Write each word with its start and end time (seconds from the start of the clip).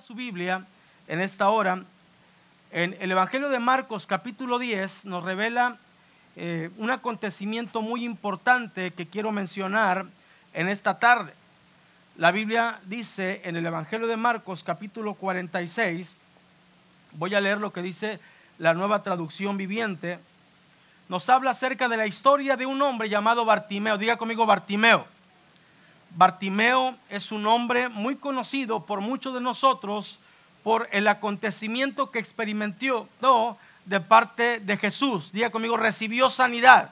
Su 0.00 0.14
Biblia 0.14 0.64
en 1.06 1.20
esta 1.20 1.50
hora. 1.50 1.84
En 2.72 2.96
el 2.98 3.12
Evangelio 3.12 3.48
de 3.48 3.60
Marcos 3.60 4.06
capítulo 4.08 4.58
10 4.58 5.04
nos 5.04 5.22
revela 5.22 5.76
eh, 6.34 6.70
un 6.78 6.90
acontecimiento 6.90 7.80
muy 7.80 8.04
importante 8.04 8.90
que 8.92 9.06
quiero 9.06 9.30
mencionar 9.30 10.06
en 10.52 10.68
esta 10.68 10.98
tarde. 10.98 11.32
La 12.16 12.32
Biblia 12.32 12.80
dice 12.86 13.42
en 13.44 13.54
el 13.54 13.64
Evangelio 13.66 14.08
de 14.08 14.16
Marcos 14.16 14.64
capítulo 14.64 15.14
46, 15.14 16.16
voy 17.12 17.34
a 17.36 17.40
leer 17.40 17.58
lo 17.58 17.72
que 17.72 17.82
dice 17.82 18.18
la 18.58 18.74
nueva 18.74 19.04
traducción 19.04 19.56
viviente, 19.56 20.18
nos 21.08 21.28
habla 21.28 21.52
acerca 21.52 21.86
de 21.88 21.96
la 21.96 22.08
historia 22.08 22.56
de 22.56 22.66
un 22.66 22.82
hombre 22.82 23.08
llamado 23.08 23.44
Bartimeo. 23.44 23.96
Diga 23.96 24.16
conmigo 24.16 24.44
Bartimeo. 24.44 25.06
Bartimeo 26.16 26.94
es 27.10 27.32
un 27.32 27.46
hombre 27.46 27.88
muy 27.88 28.16
conocido 28.16 28.86
por 28.86 29.00
muchos 29.00 29.34
de 29.34 29.40
nosotros 29.40 30.18
por 30.62 30.88
el 30.92 31.08
acontecimiento 31.08 32.10
que 32.10 32.20
experimentó 32.20 33.08
de 33.84 34.00
parte 34.00 34.60
de 34.60 34.76
Jesús. 34.76 35.32
Diga 35.32 35.50
conmigo, 35.50 35.76
recibió 35.76 36.30
sanidad. 36.30 36.90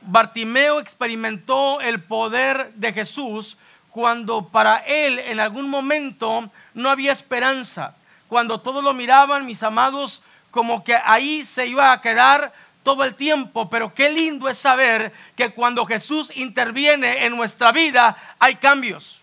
Bartimeo 0.00 0.80
experimentó 0.80 1.80
el 1.80 2.02
poder 2.02 2.72
de 2.74 2.92
Jesús 2.92 3.58
cuando 3.90 4.48
para 4.48 4.78
él 4.78 5.18
en 5.18 5.38
algún 5.38 5.68
momento 5.68 6.50
no 6.74 6.90
había 6.90 7.12
esperanza. 7.12 7.94
Cuando 8.28 8.60
todos 8.60 8.82
lo 8.82 8.94
miraban, 8.94 9.46
mis 9.46 9.62
amados, 9.62 10.22
como 10.50 10.82
que 10.84 10.96
ahí 10.96 11.44
se 11.44 11.66
iba 11.66 11.92
a 11.92 12.00
quedar 12.00 12.52
todo 12.86 13.02
el 13.02 13.16
tiempo, 13.16 13.68
pero 13.68 13.92
qué 13.92 14.12
lindo 14.12 14.48
es 14.48 14.58
saber 14.58 15.12
que 15.34 15.50
cuando 15.50 15.84
Jesús 15.86 16.30
interviene 16.36 17.26
en 17.26 17.36
nuestra 17.36 17.72
vida 17.72 18.16
hay 18.38 18.54
cambios. 18.54 19.20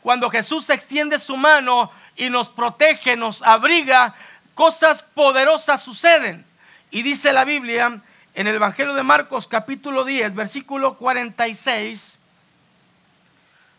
Cuando 0.00 0.30
Jesús 0.30 0.70
extiende 0.70 1.18
su 1.18 1.36
mano 1.36 1.90
y 2.16 2.30
nos 2.30 2.48
protege, 2.48 3.16
nos 3.16 3.42
abriga, 3.42 4.14
cosas 4.54 5.02
poderosas 5.02 5.82
suceden. 5.82 6.42
Y 6.90 7.02
dice 7.02 7.34
la 7.34 7.44
Biblia 7.44 8.00
en 8.34 8.46
el 8.46 8.54
Evangelio 8.54 8.94
de 8.94 9.02
Marcos 9.02 9.46
capítulo 9.46 10.02
10, 10.02 10.34
versículo 10.34 10.94
46, 10.94 12.14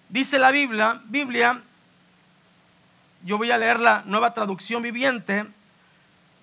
dice 0.10 0.38
la 0.38 0.52
Biblia, 0.52 1.02
Biblia, 1.06 1.60
yo 3.24 3.40
voy 3.40 3.50
a 3.50 3.58
leer 3.58 3.80
la 3.80 4.04
nueva 4.06 4.36
traducción 4.36 4.84
viviente, 4.84 5.44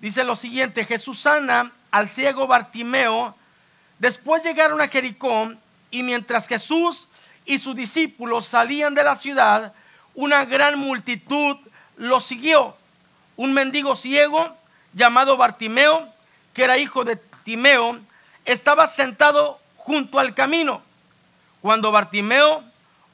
dice 0.01 0.25
lo 0.25 0.35
siguiente, 0.35 0.83
Jesús 0.83 1.21
sana 1.21 1.71
al 1.93 2.09
ciego 2.09 2.47
Bartimeo. 2.47 3.35
Después 3.99 4.43
llegaron 4.43 4.81
a 4.81 4.87
Jericó 4.87 5.53
y 5.91 6.01
mientras 6.01 6.47
Jesús 6.47 7.07
y 7.45 7.59
sus 7.59 7.75
discípulos 7.75 8.47
salían 8.47 8.95
de 8.95 9.03
la 9.03 9.15
ciudad, 9.15 9.73
una 10.15 10.43
gran 10.43 10.79
multitud 10.79 11.55
lo 11.97 12.19
siguió. 12.19 12.75
Un 13.35 13.53
mendigo 13.53 13.95
ciego 13.95 14.57
llamado 14.93 15.37
Bartimeo, 15.37 16.11
que 16.55 16.63
era 16.63 16.79
hijo 16.79 17.03
de 17.03 17.17
Timeo, 17.43 17.99
estaba 18.43 18.87
sentado 18.87 19.59
junto 19.77 20.17
al 20.17 20.33
camino. 20.33 20.81
Cuando 21.61 21.91
Bartimeo 21.91 22.63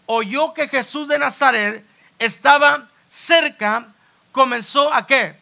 oyó 0.05 0.53
que 0.53 0.69
Jesús 0.69 1.09
de 1.09 1.19
Nazaret 1.19 1.83
estaba 2.17 2.87
cerca, 3.09 3.87
comenzó 4.31 4.93
a 4.93 5.05
qué? 5.05 5.35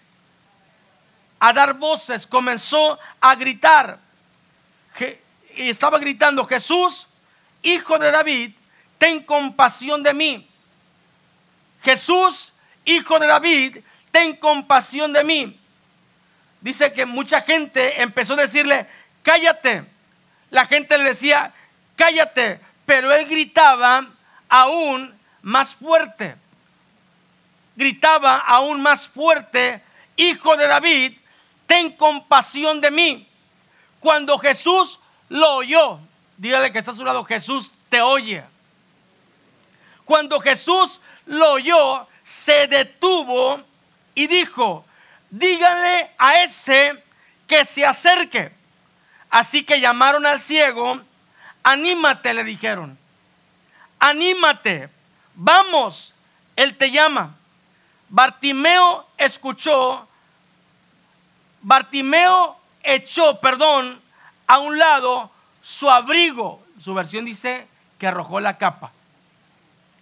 A 1.39 1.53
dar 1.53 1.73
voces, 1.73 2.25
comenzó 2.25 2.97
a 3.19 3.35
gritar. 3.35 3.99
Y 5.55 5.69
estaba 5.69 5.99
gritando, 5.99 6.45
Jesús, 6.45 7.07
hijo 7.61 7.97
de 7.97 8.11
David, 8.11 8.53
ten 8.97 9.23
compasión 9.23 10.03
de 10.03 10.13
mí. 10.13 10.47
Jesús, 11.83 12.53
hijo 12.85 13.19
de 13.19 13.27
David, 13.27 13.77
ten 14.11 14.35
compasión 14.35 15.13
de 15.13 15.23
mí. 15.23 15.59
Dice 16.61 16.91
que 16.93 17.05
mucha 17.05 17.41
gente 17.41 18.01
empezó 18.01 18.33
a 18.33 18.37
decirle, 18.37 18.87
cállate. 19.23 19.83
La 20.49 20.65
gente 20.65 20.97
le 20.97 21.03
decía, 21.03 21.53
cállate, 21.95 22.59
pero 22.85 23.13
él 23.13 23.27
gritaba 23.27 24.07
aún 24.49 25.13
más 25.41 25.75
fuerte. 25.75 26.35
Gritaba 27.75 28.37
aún 28.37 28.81
más 28.81 29.07
fuerte, 29.07 29.83
hijo 30.15 30.57
de 30.57 30.67
David, 30.67 31.13
ten 31.67 31.91
compasión 31.91 32.81
de 32.81 32.89
mí. 32.89 33.27
Cuando 33.99 34.39
Jesús 34.39 34.99
lo 35.29 35.55
oyó, 35.55 35.99
dígale 36.37 36.71
que 36.71 36.79
está 36.79 36.91
a 36.91 36.95
su 36.95 37.03
lado, 37.03 37.23
Jesús 37.25 37.73
te 37.89 38.01
oye. 38.01 38.43
Cuando 40.05 40.39
Jesús 40.39 41.01
lo 41.25 41.51
oyó, 41.51 42.07
se 42.23 42.67
detuvo 42.67 43.61
y 44.15 44.27
dijo, 44.27 44.85
dígale 45.29 46.11
a 46.17 46.41
ese 46.43 47.03
que 47.45 47.65
se 47.65 47.85
acerque. 47.85 48.51
Así 49.29 49.63
que 49.63 49.81
llamaron 49.81 50.25
al 50.25 50.41
ciego, 50.41 51.01
anímate, 51.63 52.33
le 52.33 52.45
dijeron, 52.45 52.97
anímate, 53.99 54.89
vamos, 55.35 56.13
él 56.55 56.77
te 56.77 56.91
llama. 56.91 57.35
Bartimeo 58.09 59.05
escuchó 59.17 60.07
Bartimeo 61.67 62.57
echó, 62.81 63.41
perdón, 63.41 63.99
a 64.47 64.59
un 64.59 64.77
lado 64.77 65.29
su 65.61 65.89
abrigo. 65.89 66.63
Su 66.79 66.93
versión 66.93 67.25
dice 67.25 67.67
que 67.99 68.07
arrojó 68.07 68.39
la 68.39 68.57
capa. 68.57 68.93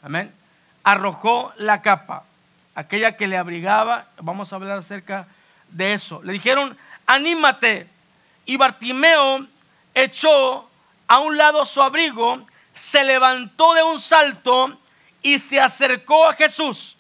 Amén. 0.04 0.32
Arrojó 0.84 1.54
la 1.58 1.82
capa. 1.82 2.24
Aquella 2.76 3.18
que 3.18 3.26
le 3.26 3.36
abrigaba. 3.36 4.06
Vamos 4.22 4.54
a 4.54 4.58
hablar 4.58 4.78
acerca 4.78 5.26
de 5.70 5.94
eso. 5.94 6.22
Le 6.22 6.34
dijeron, 6.34 6.78
anímate. 7.08 7.88
Y 8.46 8.58
Bartimeo 8.58 9.48
echó 9.96 10.70
a 11.08 11.18
un 11.18 11.36
lado 11.36 11.66
su 11.66 11.82
abrigo, 11.82 12.46
se 12.76 13.04
levantó 13.04 13.74
de 13.74 13.82
un 13.82 14.00
salto 14.00 14.78
y 15.24 15.40
se 15.40 15.60
acercó 15.60 16.30
a 16.30 16.34
Jesús. 16.34 16.96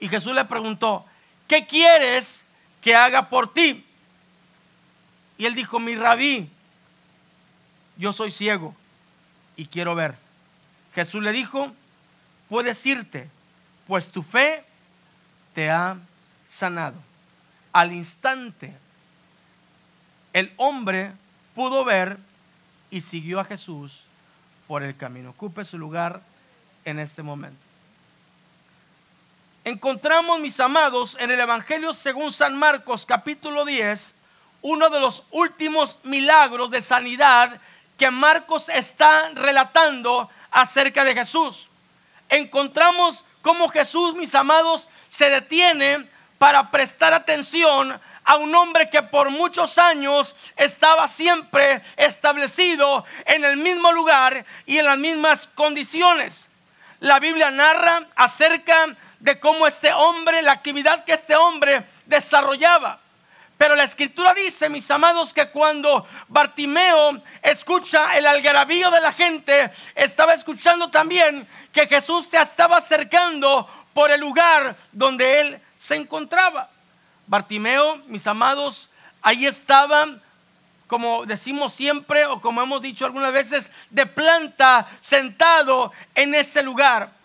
Y 0.00 0.08
Jesús 0.08 0.34
le 0.34 0.46
preguntó, 0.46 1.04
¿qué 1.46 1.66
quieres 1.66 2.41
que 2.82 2.94
haga 2.94 3.28
por 3.30 3.52
ti? 3.54 3.84
Y 5.38 5.46
él 5.46 5.54
dijo, 5.54 5.80
mi 5.80 5.94
rabí, 5.94 6.48
yo 7.96 8.12
soy 8.12 8.30
ciego 8.30 8.74
y 9.56 9.66
quiero 9.66 9.94
ver. 9.94 10.16
Jesús 10.94 11.22
le 11.22 11.32
dijo, 11.32 11.72
puedes 12.48 12.84
irte, 12.84 13.28
pues 13.86 14.10
tu 14.10 14.22
fe 14.22 14.64
te 15.54 15.70
ha 15.70 15.96
sanado. 16.48 16.96
Al 17.72 17.92
instante, 17.92 18.76
el 20.32 20.52
hombre 20.56 21.12
pudo 21.54 21.84
ver 21.84 22.18
y 22.90 23.00
siguió 23.00 23.40
a 23.40 23.44
Jesús 23.44 24.02
por 24.68 24.82
el 24.82 24.96
camino. 24.96 25.30
Ocupe 25.30 25.64
su 25.64 25.78
lugar 25.78 26.20
en 26.84 26.98
este 26.98 27.22
momento 27.22 27.71
encontramos, 29.64 30.40
mis 30.40 30.58
amados, 30.60 31.16
en 31.20 31.30
el 31.30 31.40
Evangelio 31.40 31.92
según 31.92 32.32
San 32.32 32.56
Marcos 32.56 33.06
capítulo 33.06 33.64
10, 33.64 34.12
uno 34.62 34.90
de 34.90 35.00
los 35.00 35.24
últimos 35.30 35.98
milagros 36.02 36.70
de 36.70 36.82
sanidad 36.82 37.60
que 37.98 38.10
Marcos 38.10 38.68
está 38.68 39.30
relatando 39.34 40.28
acerca 40.50 41.04
de 41.04 41.14
Jesús. 41.14 41.68
Encontramos 42.28 43.24
cómo 43.42 43.68
Jesús, 43.68 44.14
mis 44.14 44.34
amados, 44.34 44.88
se 45.08 45.30
detiene 45.30 46.08
para 46.38 46.70
prestar 46.70 47.14
atención 47.14 48.00
a 48.24 48.36
un 48.36 48.54
hombre 48.54 48.88
que 48.88 49.02
por 49.02 49.30
muchos 49.30 49.78
años 49.78 50.36
estaba 50.56 51.08
siempre 51.08 51.82
establecido 51.96 53.04
en 53.26 53.44
el 53.44 53.56
mismo 53.56 53.92
lugar 53.92 54.44
y 54.66 54.78
en 54.78 54.86
las 54.86 54.98
mismas 54.98 55.48
condiciones. 55.48 56.48
La 57.00 57.18
Biblia 57.18 57.50
narra 57.50 58.06
acerca 58.14 58.94
de 59.22 59.38
cómo 59.38 59.68
este 59.68 59.92
hombre, 59.92 60.42
la 60.42 60.50
actividad 60.50 61.04
que 61.04 61.12
este 61.12 61.36
hombre 61.36 61.84
desarrollaba. 62.06 62.98
Pero 63.56 63.76
la 63.76 63.84
escritura 63.84 64.34
dice, 64.34 64.68
mis 64.68 64.90
amados, 64.90 65.32
que 65.32 65.48
cuando 65.48 66.04
Bartimeo 66.26 67.22
escucha 67.40 68.18
el 68.18 68.26
algarabío 68.26 68.90
de 68.90 69.00
la 69.00 69.12
gente, 69.12 69.70
estaba 69.94 70.34
escuchando 70.34 70.90
también 70.90 71.46
que 71.72 71.86
Jesús 71.86 72.26
se 72.26 72.40
estaba 72.40 72.78
acercando 72.78 73.68
por 73.94 74.10
el 74.10 74.20
lugar 74.20 74.74
donde 74.90 75.40
él 75.40 75.60
se 75.78 75.94
encontraba. 75.94 76.68
Bartimeo, 77.28 77.98
mis 78.06 78.26
amados, 78.26 78.90
ahí 79.22 79.46
estaba, 79.46 80.08
como 80.88 81.26
decimos 81.26 81.72
siempre 81.72 82.26
o 82.26 82.40
como 82.40 82.60
hemos 82.60 82.82
dicho 82.82 83.06
algunas 83.06 83.32
veces, 83.32 83.70
de 83.90 84.04
planta, 84.04 84.88
sentado 85.00 85.92
en 86.16 86.34
ese 86.34 86.64
lugar. 86.64 87.21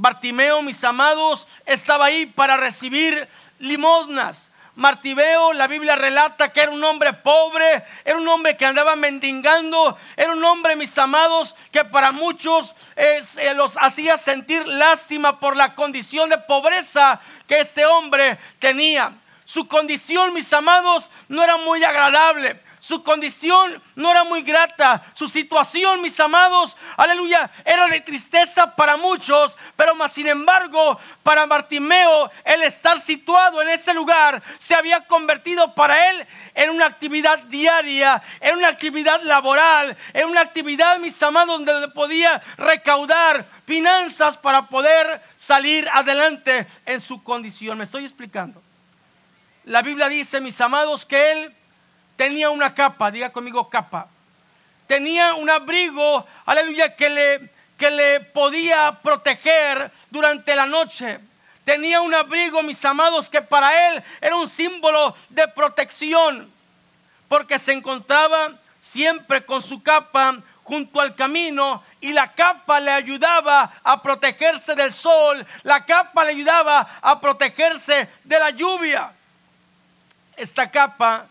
Bartimeo, 0.00 0.62
mis 0.62 0.82
amados, 0.82 1.46
estaba 1.66 2.06
ahí 2.06 2.24
para 2.24 2.56
recibir 2.56 3.28
limosnas. 3.58 4.40
Martibeo, 4.74 5.52
la 5.52 5.66
Biblia 5.66 5.94
relata 5.94 6.54
que 6.54 6.62
era 6.62 6.72
un 6.72 6.82
hombre 6.82 7.12
pobre, 7.12 7.84
era 8.02 8.16
un 8.16 8.26
hombre 8.26 8.56
que 8.56 8.64
andaba 8.64 8.96
mendigando, 8.96 9.98
era 10.16 10.32
un 10.32 10.42
hombre, 10.42 10.74
mis 10.74 10.96
amados, 10.96 11.54
que 11.70 11.84
para 11.84 12.12
muchos 12.12 12.74
eh, 12.96 13.22
los 13.54 13.76
hacía 13.78 14.16
sentir 14.16 14.66
lástima 14.66 15.38
por 15.38 15.54
la 15.54 15.74
condición 15.74 16.30
de 16.30 16.38
pobreza 16.38 17.20
que 17.46 17.60
este 17.60 17.84
hombre 17.84 18.38
tenía. 18.58 19.12
Su 19.44 19.68
condición, 19.68 20.32
mis 20.32 20.50
amados, 20.54 21.10
no 21.28 21.44
era 21.44 21.58
muy 21.58 21.84
agradable. 21.84 22.58
Su 22.80 23.02
condición 23.02 23.80
no 23.94 24.10
era 24.10 24.24
muy 24.24 24.40
grata. 24.40 25.04
Su 25.12 25.28
situación, 25.28 26.00
mis 26.00 26.18
amados, 26.18 26.78
aleluya, 26.96 27.50
era 27.64 27.86
de 27.86 28.00
tristeza 28.00 28.74
para 28.74 28.96
muchos. 28.96 29.54
Pero 29.76 29.94
más 29.94 30.12
sin 30.12 30.26
embargo, 30.26 30.98
para 31.22 31.44
Bartimeo, 31.44 32.30
el 32.42 32.62
estar 32.62 32.98
situado 32.98 33.60
en 33.60 33.68
ese 33.68 33.92
lugar 33.92 34.42
se 34.58 34.74
había 34.74 35.06
convertido 35.06 35.74
para 35.74 36.10
él 36.10 36.26
en 36.54 36.70
una 36.70 36.86
actividad 36.86 37.38
diaria, 37.44 38.22
en 38.40 38.56
una 38.56 38.68
actividad 38.68 39.20
laboral, 39.22 39.94
en 40.14 40.28
una 40.28 40.40
actividad, 40.40 40.98
mis 40.98 41.22
amados, 41.22 41.62
donde 41.64 41.88
podía 41.88 42.40
recaudar 42.56 43.46
finanzas 43.66 44.38
para 44.38 44.68
poder 44.68 45.22
salir 45.36 45.86
adelante 45.92 46.66
en 46.86 47.00
su 47.02 47.22
condición. 47.22 47.76
Me 47.76 47.84
estoy 47.84 48.04
explicando. 48.04 48.62
La 49.64 49.82
Biblia 49.82 50.08
dice, 50.08 50.40
mis 50.40 50.58
amados, 50.62 51.04
que 51.04 51.32
él 51.32 51.54
tenía 52.20 52.50
una 52.50 52.74
capa, 52.74 53.10
diga 53.10 53.32
conmigo 53.32 53.70
capa. 53.70 54.06
Tenía 54.86 55.32
un 55.32 55.48
abrigo, 55.48 56.26
aleluya, 56.44 56.94
que 56.94 57.08
le, 57.08 57.50
que 57.78 57.90
le 57.90 58.20
podía 58.20 58.92
proteger 59.02 59.90
durante 60.10 60.54
la 60.54 60.66
noche. 60.66 61.18
Tenía 61.64 62.02
un 62.02 62.12
abrigo, 62.12 62.62
mis 62.62 62.84
amados, 62.84 63.30
que 63.30 63.40
para 63.40 63.88
él 63.88 64.02
era 64.20 64.36
un 64.36 64.50
símbolo 64.50 65.16
de 65.30 65.48
protección, 65.48 66.52
porque 67.26 67.58
se 67.58 67.72
encontraba 67.72 68.52
siempre 68.82 69.42
con 69.42 69.62
su 69.62 69.82
capa 69.82 70.40
junto 70.62 71.00
al 71.00 71.14
camino 71.14 71.82
y 72.02 72.12
la 72.12 72.34
capa 72.34 72.80
le 72.80 72.90
ayudaba 72.90 73.80
a 73.82 74.02
protegerse 74.02 74.74
del 74.74 74.92
sol, 74.92 75.46
la 75.62 75.86
capa 75.86 76.26
le 76.26 76.32
ayudaba 76.32 76.86
a 77.00 77.18
protegerse 77.18 78.10
de 78.24 78.38
la 78.38 78.50
lluvia. 78.50 79.10
Esta 80.36 80.70
capa 80.70 81.26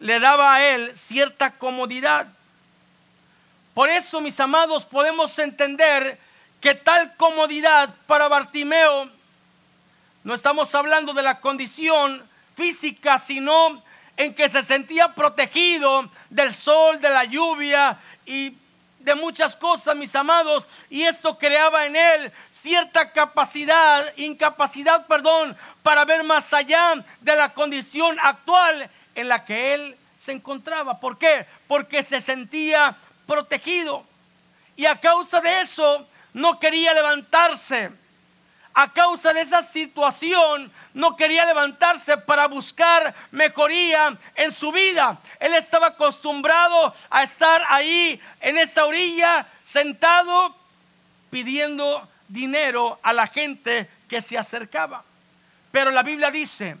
le 0.00 0.18
daba 0.18 0.54
a 0.54 0.66
él 0.66 0.96
cierta 0.96 1.52
comodidad. 1.52 2.26
Por 3.74 3.88
eso, 3.88 4.20
mis 4.20 4.40
amados, 4.40 4.84
podemos 4.84 5.38
entender 5.38 6.18
que 6.60 6.74
tal 6.74 7.14
comodidad 7.16 7.94
para 8.06 8.28
Bartimeo, 8.28 9.08
no 10.24 10.34
estamos 10.34 10.74
hablando 10.74 11.14
de 11.14 11.22
la 11.22 11.40
condición 11.40 12.22
física, 12.56 13.18
sino 13.18 13.82
en 14.16 14.34
que 14.34 14.48
se 14.48 14.62
sentía 14.64 15.14
protegido 15.14 16.10
del 16.28 16.52
sol, 16.52 17.00
de 17.00 17.08
la 17.08 17.24
lluvia 17.24 17.98
y 18.26 18.54
de 18.98 19.14
muchas 19.14 19.56
cosas, 19.56 19.96
mis 19.96 20.14
amados, 20.14 20.68
y 20.90 21.02
esto 21.02 21.38
creaba 21.38 21.86
en 21.86 21.96
él 21.96 22.32
cierta 22.52 23.12
capacidad, 23.12 24.12
incapacidad, 24.16 25.06
perdón, 25.06 25.56
para 25.82 26.04
ver 26.04 26.22
más 26.22 26.52
allá 26.52 27.02
de 27.22 27.36
la 27.36 27.54
condición 27.54 28.18
actual 28.22 28.90
en 29.14 29.28
la 29.28 29.44
que 29.44 29.74
él 29.74 29.96
se 30.20 30.32
encontraba. 30.32 31.00
¿Por 31.00 31.18
qué? 31.18 31.46
Porque 31.66 32.02
se 32.02 32.20
sentía 32.20 32.96
protegido. 33.26 34.04
Y 34.76 34.86
a 34.86 34.96
causa 35.00 35.40
de 35.40 35.60
eso 35.60 36.06
no 36.32 36.58
quería 36.58 36.94
levantarse. 36.94 37.90
A 38.72 38.92
causa 38.92 39.32
de 39.32 39.40
esa 39.40 39.62
situación 39.62 40.70
no 40.94 41.16
quería 41.16 41.44
levantarse 41.44 42.16
para 42.16 42.46
buscar 42.46 43.14
mejoría 43.30 44.16
en 44.36 44.52
su 44.52 44.70
vida. 44.70 45.18
Él 45.40 45.54
estaba 45.54 45.88
acostumbrado 45.88 46.94
a 47.10 47.22
estar 47.24 47.64
ahí 47.68 48.20
en 48.40 48.58
esa 48.58 48.84
orilla 48.84 49.46
sentado 49.64 50.54
pidiendo 51.30 52.08
dinero 52.28 52.98
a 53.02 53.12
la 53.12 53.26
gente 53.26 53.88
que 54.08 54.20
se 54.20 54.38
acercaba. 54.38 55.02
Pero 55.72 55.90
la 55.90 56.02
Biblia 56.02 56.30
dice 56.30 56.76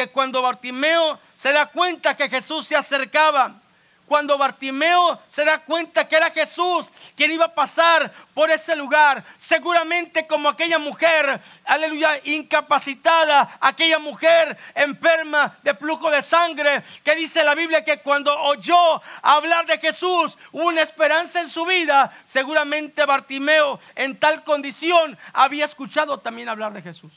que 0.00 0.08
cuando 0.08 0.40
Bartimeo 0.40 1.18
se 1.36 1.52
da 1.52 1.66
cuenta 1.66 2.16
que 2.16 2.30
Jesús 2.30 2.66
se 2.66 2.74
acercaba, 2.74 3.60
cuando 4.06 4.38
Bartimeo 4.38 5.20
se 5.30 5.44
da 5.44 5.58
cuenta 5.58 6.08
que 6.08 6.16
era 6.16 6.30
Jesús 6.30 6.90
quien 7.14 7.30
iba 7.30 7.44
a 7.44 7.54
pasar 7.54 8.10
por 8.32 8.50
ese 8.50 8.74
lugar, 8.76 9.22
seguramente 9.38 10.26
como 10.26 10.48
aquella 10.48 10.78
mujer, 10.78 11.38
aleluya, 11.66 12.18
incapacitada, 12.24 13.58
aquella 13.60 13.98
mujer 13.98 14.56
enferma 14.74 15.58
de 15.62 15.74
flujo 15.74 16.10
de 16.10 16.22
sangre, 16.22 16.82
que 17.04 17.14
dice 17.14 17.44
la 17.44 17.54
Biblia 17.54 17.84
que 17.84 18.00
cuando 18.00 18.34
oyó 18.40 19.02
hablar 19.20 19.66
de 19.66 19.76
Jesús, 19.76 20.38
hubo 20.50 20.68
una 20.68 20.80
esperanza 20.80 21.42
en 21.42 21.50
su 21.50 21.66
vida, 21.66 22.10
seguramente 22.24 23.04
Bartimeo 23.04 23.78
en 23.94 24.18
tal 24.18 24.44
condición 24.44 25.18
había 25.34 25.66
escuchado 25.66 26.20
también 26.20 26.48
hablar 26.48 26.72
de 26.72 26.80
Jesús. 26.80 27.12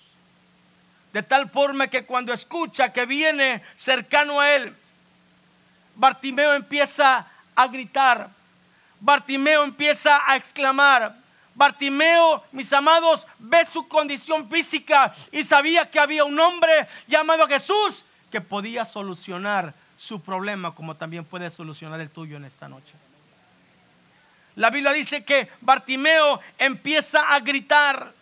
De 1.13 1.21
tal 1.23 1.49
forma 1.49 1.87
que 1.87 2.05
cuando 2.05 2.33
escucha 2.33 2.91
que 2.91 3.05
viene 3.05 3.61
cercano 3.77 4.39
a 4.39 4.51
él, 4.55 4.75
Bartimeo 5.95 6.53
empieza 6.53 7.27
a 7.55 7.67
gritar. 7.67 8.29
Bartimeo 8.99 9.63
empieza 9.63 10.21
a 10.25 10.35
exclamar. 10.35 11.15
Bartimeo, 11.53 12.43
mis 12.51 12.73
amados, 12.73 13.27
ve 13.37 13.63
su 13.63 13.87
condición 13.87 14.49
física 14.49 15.13
y 15.31 15.43
sabía 15.43 15.89
que 15.89 15.99
había 15.99 16.25
un 16.25 16.39
hombre 16.39 16.87
llamado 17.07 17.47
Jesús 17.47 18.03
que 18.31 18.41
podía 18.41 18.83
solucionar 18.83 19.75
su 19.95 20.19
problema 20.19 20.73
como 20.73 20.95
también 20.95 21.23
puede 21.23 21.51
solucionar 21.51 22.01
el 22.01 22.09
tuyo 22.09 22.37
en 22.37 22.45
esta 22.45 22.67
noche. 22.67 22.93
La 24.55 24.71
Biblia 24.71 24.91
dice 24.91 25.23
que 25.23 25.49
Bartimeo 25.61 26.39
empieza 26.57 27.33
a 27.33 27.39
gritar. 27.39 28.13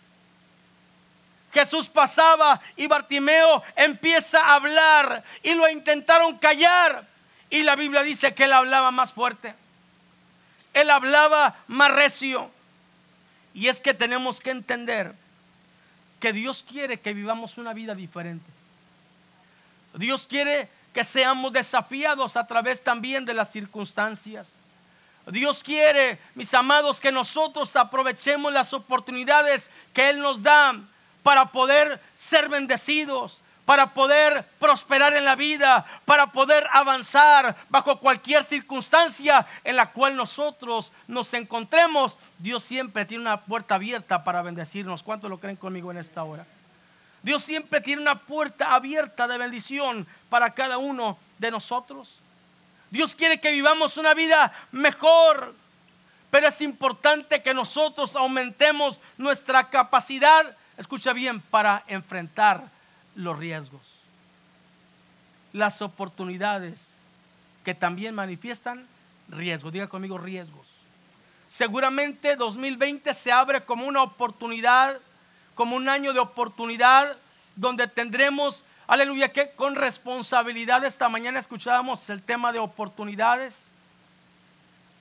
Jesús 1.52 1.88
pasaba 1.88 2.60
y 2.76 2.86
Bartimeo 2.86 3.62
empieza 3.76 4.40
a 4.40 4.54
hablar 4.54 5.22
y 5.42 5.54
lo 5.54 5.68
intentaron 5.68 6.38
callar. 6.38 7.06
Y 7.50 7.62
la 7.62 7.76
Biblia 7.76 8.02
dice 8.02 8.34
que 8.34 8.44
él 8.44 8.52
hablaba 8.52 8.90
más 8.90 9.12
fuerte. 9.12 9.54
Él 10.72 10.88
hablaba 10.88 11.56
más 11.66 11.92
recio. 11.92 12.50
Y 13.52 13.68
es 13.68 13.80
que 13.80 13.92
tenemos 13.92 14.40
que 14.40 14.50
entender 14.50 15.14
que 16.20 16.32
Dios 16.32 16.64
quiere 16.66 17.00
que 17.00 17.12
vivamos 17.12 17.58
una 17.58 17.74
vida 17.74 17.94
diferente. 17.94 18.50
Dios 19.94 20.26
quiere 20.26 20.70
que 20.94 21.04
seamos 21.04 21.52
desafiados 21.52 22.36
a 22.38 22.46
través 22.46 22.82
también 22.82 23.26
de 23.26 23.34
las 23.34 23.52
circunstancias. 23.52 24.46
Dios 25.26 25.62
quiere, 25.62 26.18
mis 26.34 26.52
amados, 26.54 26.98
que 26.98 27.12
nosotros 27.12 27.76
aprovechemos 27.76 28.52
las 28.52 28.72
oportunidades 28.72 29.70
que 29.92 30.08
Él 30.08 30.20
nos 30.20 30.42
da 30.42 30.80
para 31.22 31.46
poder 31.46 32.00
ser 32.16 32.48
bendecidos, 32.48 33.42
para 33.64 33.94
poder 33.94 34.44
prosperar 34.58 35.16
en 35.16 35.24
la 35.24 35.36
vida, 35.36 35.86
para 36.04 36.26
poder 36.28 36.66
avanzar 36.72 37.56
bajo 37.68 37.98
cualquier 38.00 38.44
circunstancia 38.44 39.46
en 39.62 39.76
la 39.76 39.92
cual 39.92 40.16
nosotros 40.16 40.92
nos 41.06 41.32
encontremos. 41.34 42.18
Dios 42.38 42.62
siempre 42.62 43.04
tiene 43.04 43.22
una 43.22 43.40
puerta 43.40 43.76
abierta 43.76 44.24
para 44.24 44.42
bendecirnos. 44.42 45.02
¿Cuántos 45.02 45.30
lo 45.30 45.38
creen 45.38 45.56
conmigo 45.56 45.90
en 45.90 45.98
esta 45.98 46.24
hora? 46.24 46.44
Dios 47.22 47.42
siempre 47.44 47.80
tiene 47.80 48.02
una 48.02 48.18
puerta 48.18 48.74
abierta 48.74 49.28
de 49.28 49.38
bendición 49.38 50.06
para 50.28 50.50
cada 50.50 50.78
uno 50.78 51.16
de 51.38 51.52
nosotros. 51.52 52.10
Dios 52.90 53.14
quiere 53.14 53.40
que 53.40 53.52
vivamos 53.52 53.96
una 53.96 54.12
vida 54.12 54.52
mejor, 54.72 55.54
pero 56.30 56.48
es 56.48 56.60
importante 56.60 57.42
que 57.42 57.54
nosotros 57.54 58.16
aumentemos 58.16 59.00
nuestra 59.16 59.70
capacidad 59.70 60.56
escucha 60.82 61.12
bien, 61.12 61.40
para 61.40 61.84
enfrentar 61.86 62.64
los 63.14 63.38
riesgos, 63.38 63.80
las 65.52 65.80
oportunidades 65.80 66.78
que 67.64 67.74
también 67.74 68.14
manifiestan 68.14 68.86
riesgos. 69.28 69.72
Diga 69.72 69.88
conmigo 69.88 70.18
riesgos. 70.18 70.66
Seguramente 71.48 72.36
2020 72.36 73.12
se 73.14 73.32
abre 73.32 73.62
como 73.62 73.86
una 73.86 74.02
oportunidad, 74.02 74.98
como 75.54 75.76
un 75.76 75.88
año 75.88 76.12
de 76.12 76.20
oportunidad 76.20 77.16
donde 77.56 77.86
tendremos, 77.86 78.64
aleluya, 78.86 79.32
que 79.32 79.50
con 79.50 79.74
responsabilidad 79.74 80.84
esta 80.84 81.08
mañana 81.08 81.38
escuchábamos 81.38 82.08
el 82.08 82.22
tema 82.22 82.52
de 82.52 82.58
oportunidades, 82.58 83.54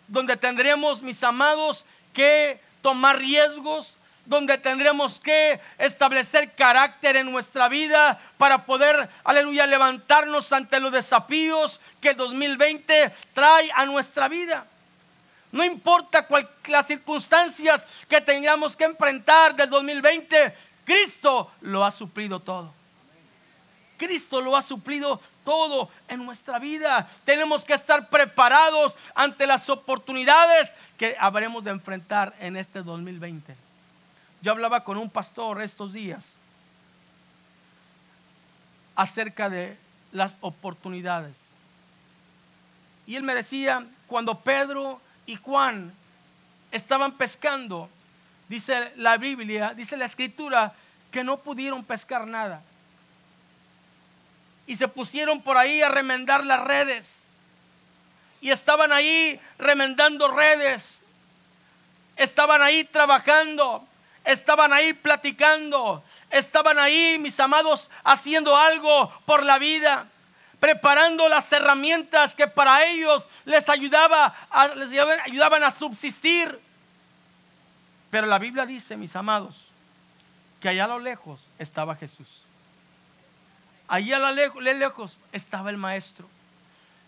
donde 0.07 0.35
tendremos, 0.35 1.01
mis 1.01 1.23
amados, 1.23 1.85
que 2.13 2.59
tomar 2.81 3.17
riesgos, 3.17 3.95
donde 4.25 4.57
tendremos 4.57 5.19
que 5.19 5.59
establecer 5.77 6.53
carácter 6.53 7.15
en 7.15 7.31
nuestra 7.31 7.67
vida 7.67 8.19
para 8.37 8.65
poder, 8.65 9.09
aleluya, 9.23 9.65
levantarnos 9.65 10.51
ante 10.53 10.79
los 10.79 10.91
desafíos 10.91 11.79
que 11.99 12.13
2020 12.13 13.13
trae 13.33 13.71
a 13.75 13.85
nuestra 13.85 14.27
vida. 14.27 14.65
No 15.51 15.65
importa 15.65 16.25
cuál, 16.27 16.49
las 16.67 16.87
circunstancias 16.87 17.85
que 18.07 18.21
tengamos 18.21 18.75
que 18.75 18.85
enfrentar 18.85 19.55
del 19.55 19.69
2020, 19.69 20.55
Cristo 20.85 21.51
lo 21.61 21.83
ha 21.83 21.91
suplido 21.91 22.39
todo. 22.39 22.73
Cristo 23.97 24.41
lo 24.41 24.55
ha 24.55 24.61
suplido 24.61 25.21
todo 25.43 25.89
en 26.07 26.25
nuestra 26.25 26.57
vida. 26.57 27.07
Tenemos 27.23 27.63
que 27.63 27.73
estar 27.73 28.09
preparados 28.09 28.95
ante 29.13 29.45
las 29.45 29.69
oportunidades 29.69 30.73
que 30.97 31.15
habremos 31.19 31.63
de 31.63 31.71
enfrentar 31.71 32.33
en 32.39 32.55
este 32.55 32.81
2020. 32.81 33.70
Yo 34.41 34.51
hablaba 34.51 34.83
con 34.83 34.98
un 34.98 35.10
pastor 35.10 35.62
estos 35.62 35.93
días 35.93 36.24
acerca 38.95 39.50
de 39.50 39.77
las 40.12 40.38
oportunidades. 40.41 41.36
Y 43.07 43.15
él 43.15 43.24
me 43.24 43.36
decía, 43.36 43.86
cuando 44.07 44.39
Pedro 44.39 45.01
y 45.25 45.36
Juan 45.36 45.93
estaban 46.71 47.13
pescando, 47.13 47.89
dice 48.48 48.91
la 48.95 49.17
Biblia, 49.17 49.74
dice 49.75 49.98
la 49.98 50.05
escritura, 50.05 50.74
que 51.12 51.24
no 51.24 51.38
pudieron 51.38 51.83
pescar 51.83 52.25
nada. 52.25 52.62
Y 54.65 54.75
se 54.75 54.88
pusieron 54.88 55.41
por 55.41 55.57
ahí 55.57 55.81
a 55.81 55.89
remendar 55.89 56.45
las 56.45 56.63
redes. 56.63 57.17
Y 58.39 58.50
estaban 58.50 58.91
ahí 58.91 59.39
remendando 59.57 60.29
redes. 60.29 61.00
Estaban 62.15 62.62
ahí 62.62 62.83
trabajando. 62.86 63.86
Estaban 64.23 64.73
ahí 64.73 64.93
platicando. 64.93 66.03
Estaban 66.29 66.79
ahí, 66.79 67.17
mis 67.19 67.39
amados, 67.39 67.89
haciendo 68.03 68.55
algo 68.55 69.11
por 69.25 69.43
la 69.43 69.57
vida. 69.57 70.07
Preparando 70.59 71.27
las 71.27 71.51
herramientas 71.51 72.35
que 72.35 72.47
para 72.47 72.85
ellos 72.85 73.27
les, 73.45 73.67
ayudaba 73.67 74.35
les 74.75 74.91
ayudaban 75.25 75.63
a 75.63 75.71
subsistir. 75.71 76.59
Pero 78.11 78.27
la 78.27 78.37
Biblia 78.37 78.65
dice, 78.65 78.95
mis 78.95 79.15
amados, 79.15 79.67
que 80.59 80.69
allá 80.69 80.83
a 80.83 80.89
lo 80.89 80.99
lejos 80.99 81.47
estaba 81.57 81.95
Jesús. 81.95 82.43
Allá 83.87 84.17
a 84.17 84.19
lo 84.19 84.31
lejos 84.33 85.17
estaba 85.31 85.69
el 85.69 85.77
maestro. 85.77 86.27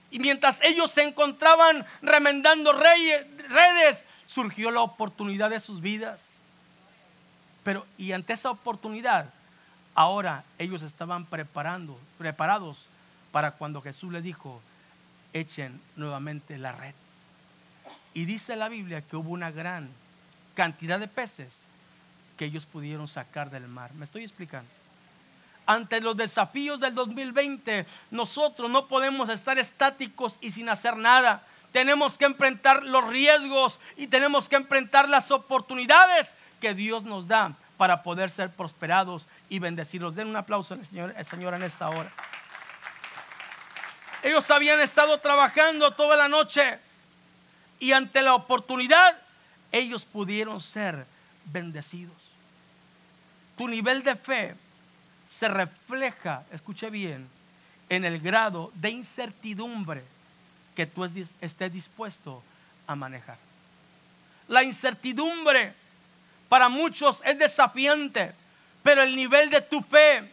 Y 0.10 0.20
mientras 0.20 0.62
ellos 0.62 0.92
se 0.92 1.04
encontraban 1.04 1.86
remendando 2.02 2.74
redes, 2.74 4.06
surgió 4.26 4.70
la 4.70 4.82
oportunidad 4.82 5.50
de 5.50 5.60
sus 5.60 5.82
vidas. 5.82 6.20
Pero, 7.64 7.86
y 7.98 8.12
ante 8.12 8.34
esa 8.34 8.52
oportunidad, 8.52 9.30
ahora 9.96 10.44
ellos 10.58 10.82
estaban 10.82 11.26
preparando, 11.26 12.00
preparados 12.18 12.86
para 13.32 13.52
cuando 13.52 13.82
Jesús 13.82 14.12
les 14.12 14.24
dijo, 14.24 14.62
echen 15.34 15.80
nuevamente 15.96 16.58
la 16.58 16.72
red. 16.72 16.94
Y 18.14 18.26
dice 18.26 18.56
la 18.56 18.70
Biblia 18.70 19.02
que 19.02 19.16
hubo 19.16 19.32
una 19.32 19.52
gran 19.52 19.90
cantidad 20.56 21.00
de 21.00 21.08
peces 21.08 21.52
que 22.38 22.46
ellos 22.46 22.66
pudieron 22.66 23.08
sacar 23.08 23.50
del 23.50 23.68
mar. 23.68 23.94
¿Me 23.94 24.06
estoy 24.06 24.24
explicando? 24.24 24.70
Ante 25.66 26.02
los 26.02 26.18
desafíos 26.18 26.80
del 26.80 26.94
2020, 26.94 27.86
nosotros 28.12 28.70
no 28.70 28.88
podemos 28.88 29.30
estar 29.30 29.58
estáticos 29.58 30.38
y 30.42 30.52
sin 30.52 30.70
hacer 30.70 30.98
nada. 30.98 31.44
Tenemos 31.72 32.18
que 32.18 32.26
enfrentar 32.26 32.84
los 32.84 33.08
riesgos 33.08 33.80
y 33.98 34.08
tenemos 34.08 34.50
que 34.50 34.58
enfrentar 34.58 35.10
las 35.10 35.32
oportunidades 35.32 36.34
que 36.64 36.74
Dios 36.74 37.04
nos 37.04 37.28
da 37.28 37.54
para 37.76 38.04
poder 38.04 38.30
ser 38.30 38.50
prosperados 38.50 39.28
y 39.50 39.60
bendecidos. 39.60 40.16
Den 40.16 40.30
un 40.30 40.38
aplauso 40.38 40.76
al 40.76 40.86
Señor, 40.86 41.14
al 41.18 41.26
Señor 41.26 41.54
en 41.54 41.64
esta 41.64 41.90
hora. 41.90 42.10
Ellos 44.24 44.50
habían 44.50 44.80
estado 44.80 45.20
trabajando 45.20 45.92
toda 45.92 46.16
la 46.16 46.30
noche 46.30 46.80
y 47.82 47.92
ante 47.92 48.22
la 48.22 48.34
oportunidad 48.34 49.18
ellos 49.74 50.06
pudieron 50.06 50.62
ser 50.62 51.06
bendecidos. 51.52 52.16
Tu 53.58 53.68
nivel 53.68 54.02
de 54.02 54.16
fe 54.16 54.56
se 55.30 55.50
refleja, 55.50 56.46
escuche 56.54 56.90
bien, 56.90 57.28
en 57.90 58.06
el 58.06 58.22
grado 58.22 58.72
de 58.76 58.90
incertidumbre 58.90 60.02
que 60.78 60.86
tú 60.86 61.04
estés 61.04 61.74
dispuesto 61.74 62.42
a 62.88 62.96
manejar. 62.96 63.38
La 64.48 64.64
incertidumbre 64.64 65.83
para 66.54 66.70
muchos 66.70 67.24
es 67.26 67.40
desafiante, 67.40 68.32
pero 68.84 69.02
el 69.02 69.16
nivel 69.16 69.50
de 69.50 69.60
tu 69.60 69.82
fe 69.82 70.32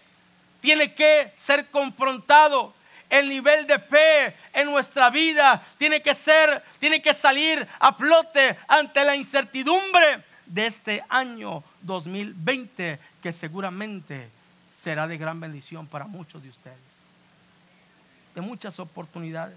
tiene 0.60 0.92
que 0.92 1.32
ser 1.34 1.70
confrontado. 1.70 2.74
El 3.08 3.26
nivel 3.26 3.66
de 3.66 3.78
fe 3.78 4.36
en 4.52 4.70
nuestra 4.70 5.08
vida 5.08 5.62
tiene 5.78 6.02
que 6.02 6.14
ser, 6.14 6.62
tiene 6.78 7.00
que 7.00 7.14
salir 7.14 7.66
a 7.78 7.94
flote 7.94 8.58
ante 8.68 9.02
la 9.02 9.16
incertidumbre 9.16 10.22
de 10.44 10.66
este 10.66 11.02
año 11.08 11.64
2020 11.80 12.98
que 13.22 13.32
seguramente 13.32 14.28
será 14.78 15.06
de 15.06 15.16
gran 15.16 15.40
bendición 15.40 15.86
para 15.86 16.04
muchos 16.04 16.42
de 16.42 16.50
ustedes. 16.50 16.76
De 18.34 18.42
muchas 18.42 18.78
oportunidades. 18.78 19.56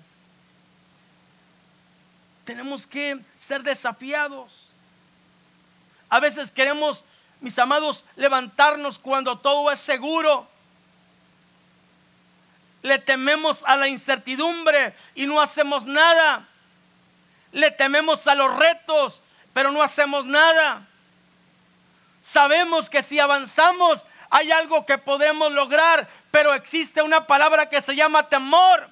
Tenemos 2.46 2.88
que 2.88 3.20
ser 3.38 3.64
desafiados. 3.64 4.63
A 6.14 6.20
veces 6.20 6.52
queremos, 6.52 7.04
mis 7.42 7.58
amados, 7.58 8.06
levantarnos 8.16 9.00
cuando 9.00 9.40
todo 9.40 9.72
es 9.72 9.80
seguro. 9.80 10.48
Le 12.84 13.00
tememos 13.00 13.64
a 13.66 13.76
la 13.76 13.88
incertidumbre 13.88 14.94
y 15.16 15.26
no 15.26 15.42
hacemos 15.42 15.86
nada. 15.86 16.48
Le 17.52 17.72
tememos 17.72 18.28
a 18.28 18.36
los 18.36 18.56
retos 18.56 19.24
pero 19.54 19.72
no 19.72 19.82
hacemos 19.82 20.28
nada. 20.28 20.86
Sabemos 22.24 22.92
que 22.92 23.02
si 23.02 23.20
avanzamos 23.20 24.06
hay 24.30 24.52
algo 24.52 24.86
que 24.86 25.00
podemos 25.00 25.52
lograr, 25.52 26.08
pero 26.30 26.54
existe 26.54 27.02
una 27.02 27.26
palabra 27.26 27.70
que 27.70 27.82
se 27.82 27.96
llama 27.96 28.30
temor 28.30 28.88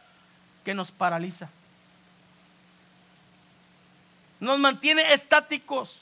que 0.66 0.74
nos 0.74 0.90
paraliza. 0.90 1.50
Nos 4.40 4.58
mantiene 4.58 5.14
estáticos. 5.14 6.02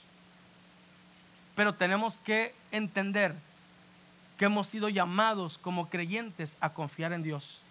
Pero 1.60 1.74
tenemos 1.76 2.18
que 2.20 2.56
entender 2.72 3.36
que 4.38 4.46
hemos 4.46 4.66
sido 4.68 4.88
llamados 4.88 5.58
como 5.58 5.90
creyentes 5.90 6.56
a 6.62 6.70
confiar 6.70 7.12
en 7.12 7.22
Dios. 7.22 7.62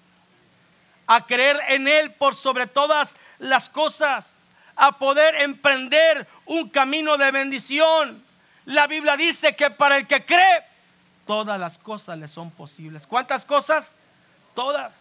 A 1.07 1.25
creer 1.25 1.59
en 1.71 1.88
Él 1.88 2.12
por 2.12 2.35
sobre 2.35 2.66
todas 2.66 3.16
las 3.38 3.71
cosas 3.71 4.28
a 4.76 4.99
poder 4.99 5.37
emprender 5.37 6.28
un 6.45 6.68
camino 6.68 7.16
de 7.16 7.30
bendición. 7.30 8.23
La 8.66 8.87
Biblia 8.87 9.16
dice 9.16 9.57
que 9.57 9.71
para 9.71 9.97
el 9.97 10.07
que 10.07 10.23
cree, 10.23 10.64
todas 11.26 11.59
las 11.59 11.78
cosas 11.78 12.18
le 12.18 12.28
son 12.28 12.50
posibles. 12.50 13.07
¿Cuántas 13.07 13.47
cosas? 13.47 13.95
Todas. 14.54 14.97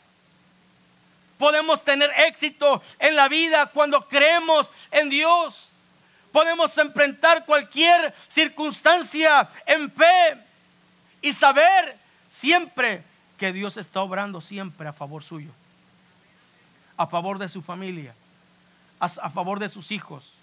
Podemos 1.37 1.83
tener 1.83 2.09
éxito 2.19 2.81
en 2.99 3.17
la 3.17 3.27
vida 3.27 3.65
cuando 3.65 4.07
creemos 4.07 4.71
en 4.91 5.09
Dios. 5.09 5.71
Podemos 6.37 6.77
enfrentar 6.77 7.47
cualquier 7.47 8.13
circunstancia 8.29 9.49
en 9.65 9.89
fe 9.89 10.37
y 11.19 11.33
saber 11.33 11.97
siempre 12.31 13.01
que 13.39 13.51
Dios 13.51 13.75
está 13.77 14.01
obrando 14.01 14.39
siempre 14.39 14.87
a 14.87 14.93
favor 14.93 15.23
suyo, 15.23 15.49
a 16.95 17.07
favor 17.07 17.39
de 17.39 17.49
su 17.49 17.63
familia 17.63 18.13
a, 18.99 19.29
favor 19.29 19.59
de 19.59 19.67
sus 19.67 19.91
hijos. 19.91 20.33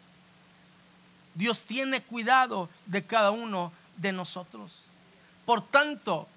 Dios 1.35 1.63
tiene 1.63 2.03
cuidado 2.03 2.69
de 2.87 3.05
cada 3.05 3.31
uno 3.31 3.73
de 3.97 4.13
nosotros. 4.13 4.81
Por 5.45 5.65
tanto, 5.65 6.29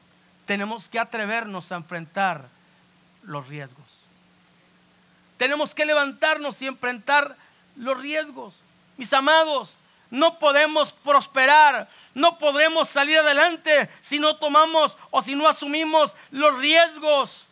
tenemos 0.46 0.88
que 0.88 1.00
atrevernos 1.00 1.72
a 1.72 1.78
enfrentar 1.78 2.48
los 3.24 3.48
riesgos. 3.48 4.00
Tenemos 5.38 5.74
que 5.74 5.86
levantarnos 5.86 6.62
y 6.62 6.68
enfrentar 6.68 7.36
los 7.76 7.98
riesgos. 8.00 8.62
Mis 8.98 9.14
amados, 9.14 9.78
no 10.10 10.40
podemos 10.40 10.92
prosperar, 10.92 11.88
no 12.14 12.38
podremos 12.38 12.90
salir 12.90 13.20
adelante 13.20 13.90
si 14.02 14.20
no 14.20 14.36
tomamos 14.38 14.98
o 15.12 15.22
si 15.22 15.36
no 15.36 15.48
asumimos 15.48 16.16
los 16.32 16.58
riesgos. 16.58 17.48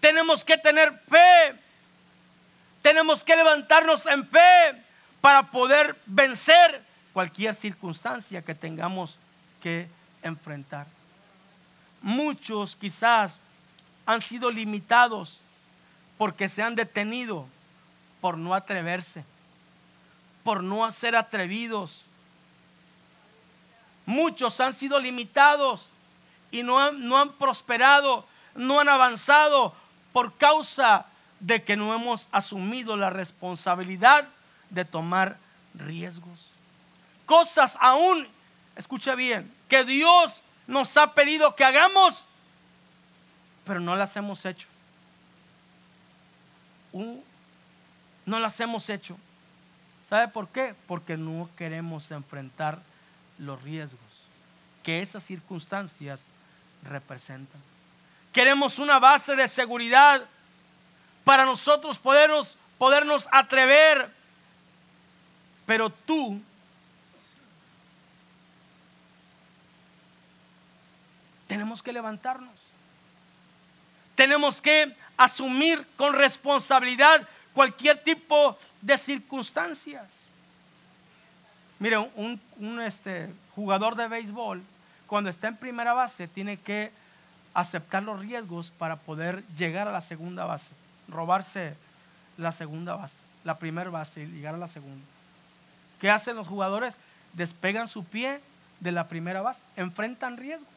Tenemos 0.00 0.44
que 0.44 0.56
tener 0.58 0.92
fe 1.08 1.56
tenemos 2.82 3.24
que 3.24 3.36
levantarnos 3.36 4.06
en 4.06 4.26
fe 4.26 4.82
para 5.20 5.50
poder 5.50 5.96
vencer 6.06 6.82
cualquier 7.12 7.54
circunstancia 7.54 8.42
que 8.42 8.54
tengamos 8.54 9.18
que 9.62 9.88
enfrentar. 10.22 10.86
Muchos 12.00 12.76
quizás 12.76 13.36
han 14.06 14.22
sido 14.22 14.50
limitados 14.50 15.40
porque 16.16 16.48
se 16.48 16.62
han 16.62 16.74
detenido 16.74 17.46
por 18.20 18.38
no 18.38 18.54
atreverse, 18.54 19.24
por 20.42 20.62
no 20.62 20.90
ser 20.92 21.16
atrevidos. 21.16 22.02
Muchos 24.06 24.58
han 24.60 24.72
sido 24.72 24.98
limitados 24.98 25.88
y 26.50 26.62
no 26.62 26.78
han, 26.80 27.32
prosperado, 27.32 28.24
no 28.54 28.80
han 28.80 28.88
avanzado 28.88 29.74
por 30.12 30.32
causa 30.34 31.06
de 31.40 31.62
que 31.62 31.76
no 31.76 31.94
hemos 31.94 32.28
asumido 32.32 32.96
la 32.96 33.10
responsabilidad 33.10 34.26
de 34.70 34.84
tomar 34.84 35.36
riesgos. 35.74 36.46
Cosas 37.26 37.76
aún, 37.80 38.26
escucha 38.76 39.14
bien, 39.14 39.52
que 39.68 39.84
Dios 39.84 40.40
nos 40.66 40.96
ha 40.96 41.12
pedido 41.12 41.54
que 41.54 41.64
hagamos, 41.64 42.24
pero 43.66 43.80
no 43.80 43.94
las 43.94 44.16
hemos 44.16 44.44
hecho. 44.46 44.66
no 48.24 48.38
las 48.40 48.58
hemos 48.60 48.88
hecho. 48.88 49.16
¿Sabe 50.08 50.28
por 50.28 50.48
qué? 50.48 50.74
Porque 50.86 51.16
no 51.16 51.48
queremos 51.56 52.10
enfrentar 52.10 52.78
los 53.38 53.62
riesgos 53.62 54.00
que 54.82 55.02
esas 55.02 55.22
circunstancias 55.22 56.22
representan. 56.82 57.60
Queremos 58.32 58.78
una 58.78 58.98
base 58.98 59.36
de 59.36 59.46
seguridad 59.46 60.22
para 61.24 61.44
nosotros 61.44 61.98
podernos, 61.98 62.56
podernos 62.78 63.28
atrever. 63.30 64.10
Pero 65.66 65.90
tú 65.90 66.40
tenemos 71.46 71.82
que 71.82 71.92
levantarnos. 71.92 72.54
Tenemos 74.14 74.62
que 74.62 74.96
asumir 75.18 75.86
con 75.98 76.14
responsabilidad 76.14 77.28
cualquier 77.58 77.98
tipo 77.98 78.56
de 78.80 78.96
circunstancias. 78.96 80.04
Mire, 81.80 81.98
un, 81.98 82.80
este, 82.80 83.28
jugador 83.56 83.96
de 83.96 84.06
béisbol, 84.06 84.62
cuando 85.08 85.28
está 85.28 85.48
en 85.48 85.56
primera 85.56 85.92
base, 85.92 86.28
tiene 86.28 86.56
que 86.56 86.92
aceptar 87.54 88.04
los 88.04 88.20
riesgos 88.20 88.70
para 88.70 88.94
poder 88.94 89.42
llegar 89.56 89.88
a 89.88 89.92
la 89.92 90.02
segunda 90.02 90.44
base, 90.44 90.68
robarse 91.08 91.74
la 92.36 92.52
segunda 92.52 92.94
base, 92.94 93.16
la 93.42 93.58
primera 93.58 93.90
base 93.90 94.22
y 94.22 94.26
llegar 94.26 94.54
a 94.54 94.58
la 94.58 94.68
segunda. 94.68 95.04
¿Qué 96.00 96.10
hacen 96.10 96.36
los 96.36 96.46
jugadores? 96.46 96.96
Despegan 97.32 97.88
su 97.88 98.04
pie 98.04 98.40
de 98.78 98.92
la 98.92 99.08
primera 99.08 99.42
base, 99.42 99.62
enfrentan 99.76 100.36
riesgos. 100.36 100.68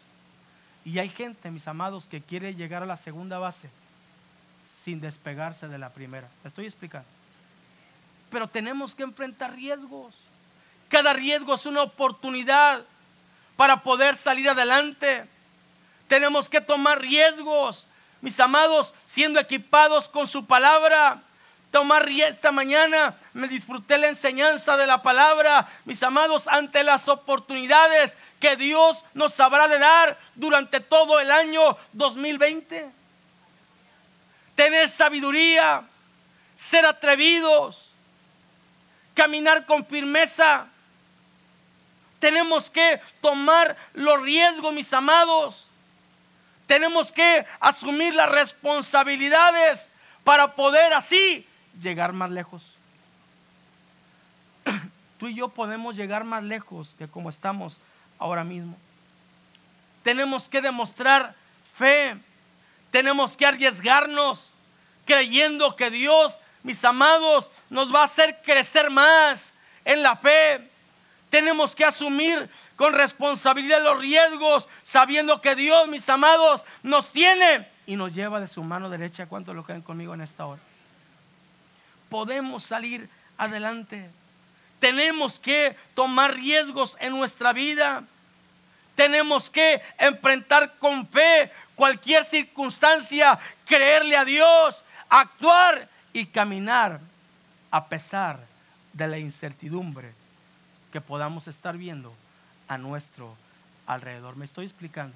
Y 0.83 0.97
hay 0.97 1.09
gente, 1.09 1.51
mis 1.51 1.67
amados, 1.67 2.07
que 2.07 2.21
quiere 2.21 2.55
llegar 2.55 2.81
a 2.81 2.87
la 2.87 2.97
segunda 2.97 3.37
base 3.37 3.69
sin 4.83 4.99
despegarse 4.99 5.67
de 5.67 5.77
la 5.77 5.89
primera. 5.89 6.27
¿Me 6.43 6.47
estoy 6.47 6.65
explicando? 6.65 7.07
Pero 8.29 8.47
tenemos 8.47 8.95
que 8.95 9.03
enfrentar 9.03 9.53
riesgos. 9.53 10.15
Cada 10.89 11.13
riesgo 11.13 11.53
es 11.53 11.65
una 11.65 11.83
oportunidad 11.83 12.81
para 13.55 13.81
poder 13.83 14.15
salir 14.15 14.49
adelante. 14.49 15.25
Tenemos 16.07 16.49
que 16.49 16.61
tomar 16.61 16.99
riesgos, 16.99 17.85
mis 18.21 18.39
amados, 18.39 18.93
siendo 19.05 19.39
equipados 19.39 20.09
con 20.09 20.27
su 20.27 20.45
palabra. 20.45 21.21
Tomar 21.69 22.09
esta 22.09 22.51
mañana 22.51 23.15
me 23.33 23.47
disfruté 23.47 23.97
la 23.97 24.09
enseñanza 24.09 24.75
de 24.75 24.87
la 24.87 25.01
palabra, 25.01 25.69
mis 25.85 26.03
amados, 26.03 26.47
ante 26.49 26.83
las 26.83 27.07
oportunidades 27.07 28.17
que 28.41 28.57
Dios 28.57 29.05
nos 29.13 29.33
sabrá 29.33 29.69
de 29.69 29.79
dar 29.79 30.17
durante 30.35 30.81
todo 30.81 31.19
el 31.21 31.31
año 31.31 31.77
2020. 31.93 33.00
Tener 34.61 34.89
sabiduría, 34.89 35.81
ser 36.55 36.85
atrevidos, 36.85 37.89
caminar 39.15 39.65
con 39.65 39.83
firmeza. 39.83 40.67
Tenemos 42.19 42.69
que 42.69 43.01
tomar 43.21 43.75
los 43.95 44.21
riesgos, 44.21 44.71
mis 44.71 44.93
amados. 44.93 45.67
Tenemos 46.67 47.11
que 47.11 47.43
asumir 47.59 48.13
las 48.13 48.29
responsabilidades 48.29 49.89
para 50.23 50.53
poder 50.53 50.93
así 50.93 51.43
llegar 51.81 52.13
más 52.13 52.29
lejos. 52.29 52.63
Tú 55.17 55.27
y 55.27 55.33
yo 55.33 55.47
podemos 55.47 55.95
llegar 55.95 56.23
más 56.23 56.43
lejos 56.43 56.93
que 56.99 57.07
como 57.07 57.31
estamos 57.31 57.79
ahora 58.19 58.43
mismo. 58.43 58.77
Tenemos 60.03 60.47
que 60.47 60.61
demostrar 60.61 61.33
fe. 61.75 62.15
Tenemos 62.91 63.35
que 63.35 63.47
arriesgarnos 63.47 64.50
creyendo 65.11 65.75
que 65.75 65.89
Dios, 65.89 66.37
mis 66.63 66.85
amados, 66.85 67.51
nos 67.69 67.93
va 67.93 68.01
a 68.01 68.05
hacer 68.05 68.39
crecer 68.45 68.89
más 68.89 69.51
en 69.83 70.01
la 70.01 70.15
fe. 70.15 70.69
Tenemos 71.29 71.75
que 71.75 71.83
asumir 71.83 72.49
con 72.77 72.93
responsabilidad 72.93 73.83
los 73.83 73.99
riesgos, 73.99 74.69
sabiendo 74.83 75.41
que 75.41 75.55
Dios, 75.55 75.89
mis 75.89 76.07
amados, 76.07 76.63
nos 76.81 77.11
tiene 77.11 77.67
y 77.85 77.97
nos 77.97 78.13
lleva 78.13 78.39
de 78.39 78.47
su 78.47 78.63
mano 78.63 78.89
derecha. 78.89 79.25
¿Cuántos 79.25 79.53
lo 79.53 79.63
creen 79.63 79.81
conmigo 79.81 80.13
en 80.13 80.21
esta 80.21 80.45
hora? 80.45 80.61
Podemos 82.09 82.63
salir 82.63 83.09
adelante. 83.37 84.09
Tenemos 84.79 85.39
que 85.39 85.75
tomar 85.93 86.35
riesgos 86.35 86.95
en 87.01 87.17
nuestra 87.17 87.51
vida. 87.51 88.03
Tenemos 88.95 89.49
que 89.49 89.81
enfrentar 89.97 90.75
con 90.79 91.05
fe 91.07 91.51
cualquier 91.75 92.23
circunstancia, 92.23 93.39
creerle 93.65 94.15
a 94.15 94.25
Dios, 94.25 94.83
actuar 95.11 95.87
y 96.11 96.25
caminar 96.25 96.99
a 97.69 97.85
pesar 97.85 98.39
de 98.93 99.07
la 99.07 99.19
incertidumbre 99.19 100.11
que 100.91 100.99
podamos 100.99 101.47
estar 101.47 101.77
viendo 101.77 102.11
a 102.67 102.79
nuestro 102.79 103.35
alrededor. 103.85 104.35
¿Me 104.35 104.45
estoy 104.45 104.65
explicando? 104.65 105.15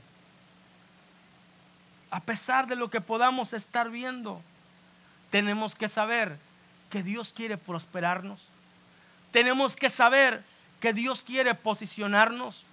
A 2.11 2.19
pesar 2.19 2.67
de 2.67 2.75
lo 2.75 2.91
que 2.91 3.01
podamos 3.01 3.53
estar 3.53 3.89
viendo, 3.89 4.39
tenemos 5.31 5.75
que 5.75 5.89
saber 5.89 6.37
que 6.91 7.01
Dios 7.01 7.33
quiere 7.33 7.57
prosperarnos 7.57 8.47
tenemos 9.35 9.75
que 9.75 9.89
saber 9.89 10.45
que 10.79 10.93
Dios 10.93 11.21
quiere 11.21 11.55
posicionarnos. 11.55 12.63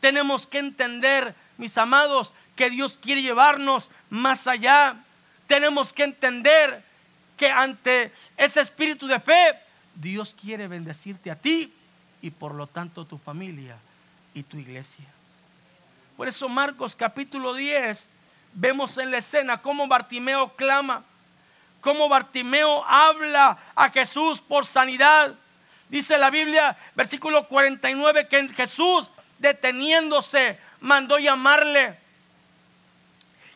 Tenemos 0.00 0.46
que 0.46 0.60
entender, 0.60 1.34
mis 1.58 1.76
amados, 1.76 2.32
que 2.56 2.70
Dios 2.70 2.98
quiere 2.98 3.20
llevarnos 3.20 3.90
más 4.08 4.46
allá. 4.46 4.96
Tenemos 5.46 5.92
que 5.92 6.04
entender 6.04 6.82
que 7.36 7.50
ante 7.50 8.12
ese 8.36 8.60
espíritu 8.60 9.06
de 9.06 9.20
fe, 9.20 9.58
Dios 9.94 10.34
quiere 10.34 10.68
bendecirte 10.68 11.30
a 11.30 11.36
ti 11.36 11.72
y 12.22 12.30
por 12.30 12.54
lo 12.54 12.66
tanto 12.66 13.04
tu 13.04 13.18
familia 13.18 13.76
y 14.34 14.42
tu 14.42 14.58
iglesia. 14.58 15.04
Por 16.16 16.28
eso 16.28 16.48
Marcos 16.48 16.96
capítulo 16.96 17.54
10 17.54 18.08
vemos 18.54 18.96
en 18.98 19.10
la 19.10 19.18
escena 19.18 19.58
cómo 19.58 19.86
Bartimeo 19.86 20.54
clama, 20.56 21.04
cómo 21.80 22.08
Bartimeo 22.08 22.84
habla 22.84 23.58
a 23.74 23.90
Jesús 23.90 24.40
por 24.40 24.66
sanidad. 24.66 25.34
Dice 25.88 26.18
la 26.18 26.30
Biblia, 26.30 26.76
versículo 26.94 27.46
49, 27.46 28.28
que 28.28 28.48
Jesús 28.48 29.10
deteniéndose 29.38 30.58
mandó 30.80 31.18
llamarle. 31.18 31.96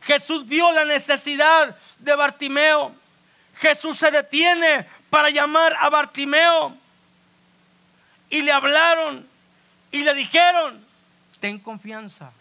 Jesús 0.03 0.47
vio 0.47 0.73
la 0.73 0.85
necesidad 0.85 1.77
de 1.99 2.15
Bartimeo. 2.15 2.95
Jesús 3.59 3.99
se 3.99 4.11
detiene 4.11 4.87
para 5.11 5.31
llamar 5.31 5.77
a 5.79 5.91
Bartimeo. 5.91 6.75
Y 8.31 8.43
le 8.43 8.53
hablaron 8.53 9.27
y 9.91 10.03
le 10.03 10.15
dijeron, 10.15 10.85
ten 11.41 11.59
confianza. 11.59 12.33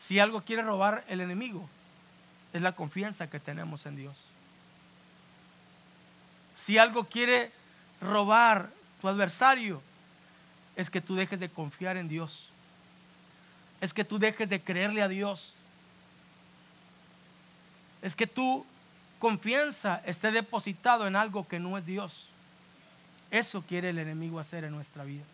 Si 0.00 0.18
algo 0.18 0.42
quiere 0.42 0.62
robar 0.62 1.04
el 1.08 1.20
enemigo, 1.20 1.68
es 2.52 2.62
la 2.62 2.72
confianza 2.72 3.30
que 3.30 3.38
tenemos 3.38 3.86
en 3.86 3.96
Dios. 3.96 4.16
Si 6.56 6.78
algo 6.78 7.04
quiere 7.04 7.52
robar 8.00 8.70
tu 9.00 9.08
adversario 9.08 9.82
es 10.76 10.90
que 10.90 11.00
tú 11.00 11.14
dejes 11.14 11.40
de 11.40 11.48
confiar 11.48 11.96
en 11.96 12.08
Dios. 12.08 12.50
Es 13.80 13.92
que 13.92 14.04
tú 14.04 14.18
dejes 14.18 14.48
de 14.48 14.60
creerle 14.60 15.02
a 15.02 15.08
Dios. 15.08 15.54
Es 18.02 18.16
que 18.16 18.26
tu 18.26 18.64
confianza 19.18 20.02
esté 20.06 20.30
depositado 20.30 21.06
en 21.06 21.16
algo 21.16 21.46
que 21.46 21.58
no 21.58 21.76
es 21.76 21.86
Dios. 21.86 22.28
Eso 23.30 23.62
quiere 23.62 23.90
el 23.90 23.98
enemigo 23.98 24.40
hacer 24.40 24.64
en 24.64 24.72
nuestra 24.72 25.04
vida. 25.04 25.24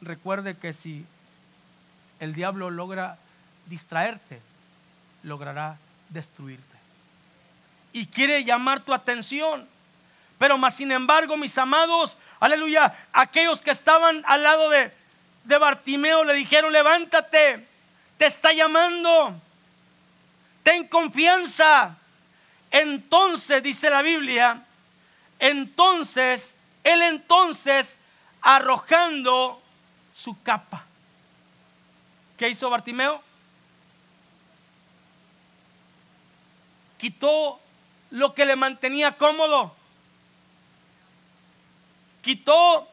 Recuerde 0.00 0.56
que 0.56 0.72
si 0.72 1.04
el 2.20 2.34
diablo 2.34 2.70
logra 2.70 3.18
distraerte, 3.66 4.40
logrará 5.22 5.76
destruirte 6.08 6.78
y 7.92 8.06
quiere 8.06 8.44
llamar 8.44 8.80
tu 8.80 8.94
atención. 8.94 9.66
Pero 10.38 10.56
más 10.56 10.76
sin 10.76 10.92
embargo, 10.92 11.36
mis 11.36 11.56
amados, 11.58 12.16
aleluya, 12.38 12.94
aquellos 13.12 13.60
que 13.60 13.72
estaban 13.72 14.22
al 14.26 14.42
lado 14.42 14.70
de, 14.70 14.92
de 15.44 15.58
Bartimeo 15.58 16.22
le 16.22 16.34
dijeron, 16.34 16.72
levántate, 16.72 17.66
te 18.18 18.26
está 18.26 18.52
llamando, 18.52 19.34
ten 20.62 20.86
confianza. 20.86 21.96
Entonces, 22.70 23.62
dice 23.62 23.88
la 23.88 24.02
Biblia, 24.02 24.62
entonces, 25.38 26.54
él 26.84 27.00
entonces, 27.02 27.96
arrojando 28.42 29.62
su 30.12 30.40
capa. 30.42 30.84
¿Qué 32.36 32.50
hizo 32.50 32.68
Bartimeo? 32.68 33.22
Quitó 36.98 37.60
lo 38.10 38.34
que 38.34 38.44
le 38.44 38.56
mantenía 38.56 39.12
cómodo. 39.12 39.74
Quitó 42.22 42.88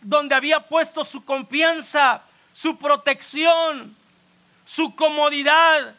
donde 0.00 0.34
había 0.34 0.60
puesto 0.60 1.04
su 1.04 1.24
confianza, 1.24 2.22
su 2.52 2.76
protección, 2.76 3.96
su 4.68 4.94
comodidad. 4.94 5.94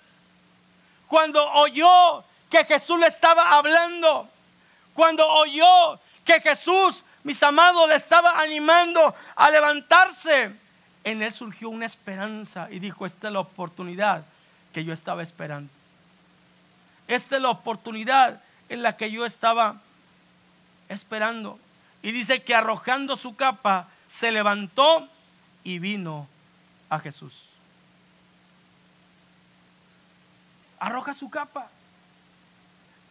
Cuando 1.08 1.44
oyó 1.54 2.24
que 2.50 2.64
Jesús 2.66 3.00
le 3.00 3.08
estaba 3.08 3.58
hablando, 3.58 4.30
cuando 4.94 5.28
oyó 5.28 6.00
que 6.24 6.40
Jesús, 6.40 7.04
mis 7.24 7.42
amados, 7.42 7.90
le 7.90 7.96
estaba 7.96 8.40
animando 8.40 9.14
a 9.36 9.50
levantarse, 9.50 10.52
en 11.04 11.22
él 11.24 11.34
surgió 11.34 11.70
una 11.70 11.88
esperanza 11.88 12.68
y 12.70 12.80
dijo, 12.80 13.06
esta 13.06 13.28
es 13.28 13.34
la 13.34 13.40
oportunidad 13.40 14.24
que 14.72 14.84
yo 14.84 14.94
estaba 14.94 15.24
esperando. 15.24 15.72
Esta 17.08 17.38
es 17.38 17.42
la 17.42 17.50
oportunidad 17.50 18.40
en 18.68 18.84
la 18.84 18.96
que 18.96 19.10
yo 19.10 19.26
estaba 19.26 19.78
esperando. 20.90 21.58
Y 22.04 22.12
dice 22.12 22.44
que 22.44 22.54
arrojando 22.54 23.16
su 23.16 23.36
capa, 23.36 23.88
se 24.08 24.32
levantó 24.32 25.08
y 25.64 25.80
vino 25.80 26.28
a 26.90 27.00
Jesús. 27.00 27.49
Arroja 30.80 31.14
su 31.14 31.30
capa. 31.30 31.70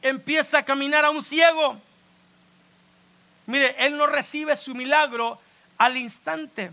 Empieza 0.03 0.59
a 0.59 0.65
caminar 0.65 1.05
a 1.05 1.11
un 1.11 1.23
ciego. 1.23 1.77
Mire, 3.47 3.75
él 3.79 3.97
no 3.97 4.07
recibe 4.07 4.57
su 4.57 4.75
milagro 4.75 5.41
al 5.77 5.97
instante, 5.97 6.71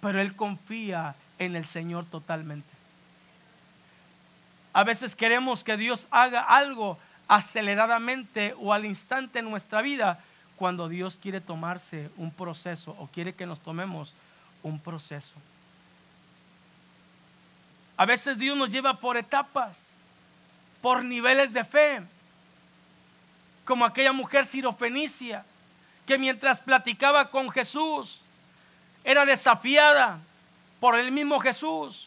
pero 0.00 0.20
él 0.20 0.36
confía 0.36 1.14
en 1.38 1.56
el 1.56 1.64
Señor 1.64 2.04
totalmente. 2.06 2.68
A 4.72 4.84
veces 4.84 5.16
queremos 5.16 5.64
que 5.64 5.76
Dios 5.76 6.06
haga 6.10 6.42
algo 6.42 6.98
aceleradamente 7.28 8.54
o 8.60 8.72
al 8.72 8.84
instante 8.84 9.38
en 9.38 9.50
nuestra 9.50 9.82
vida 9.82 10.20
cuando 10.56 10.88
Dios 10.88 11.18
quiere 11.20 11.40
tomarse 11.40 12.10
un 12.16 12.30
proceso 12.30 12.94
o 12.98 13.06
quiere 13.08 13.34
que 13.34 13.46
nos 13.46 13.60
tomemos 13.60 14.14
un 14.62 14.78
proceso. 14.78 15.34
A 17.96 18.04
veces 18.04 18.38
Dios 18.38 18.56
nos 18.56 18.70
lleva 18.70 18.98
por 18.98 19.16
etapas, 19.16 19.78
por 20.86 21.02
niveles 21.02 21.52
de 21.52 21.64
fe, 21.64 22.00
como 23.64 23.84
aquella 23.84 24.12
mujer 24.12 24.46
sirofenicia 24.46 25.44
que 26.06 26.16
mientras 26.16 26.60
platicaba 26.60 27.28
con 27.28 27.50
Jesús 27.50 28.20
era 29.02 29.24
desafiada 29.24 30.20
por 30.78 30.96
el 30.96 31.10
mismo 31.10 31.40
Jesús. 31.40 32.06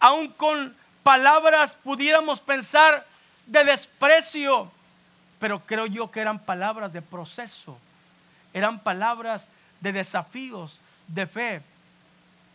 Aún 0.00 0.28
con 0.28 0.74
palabras 1.02 1.76
pudiéramos 1.84 2.40
pensar 2.40 3.06
de 3.44 3.62
desprecio, 3.62 4.72
pero 5.38 5.60
creo 5.60 5.84
yo 5.84 6.10
que 6.10 6.20
eran 6.20 6.38
palabras 6.38 6.94
de 6.94 7.02
proceso, 7.02 7.76
eran 8.54 8.78
palabras 8.78 9.48
de 9.82 9.92
desafíos, 9.92 10.80
de 11.08 11.26
fe. 11.26 11.62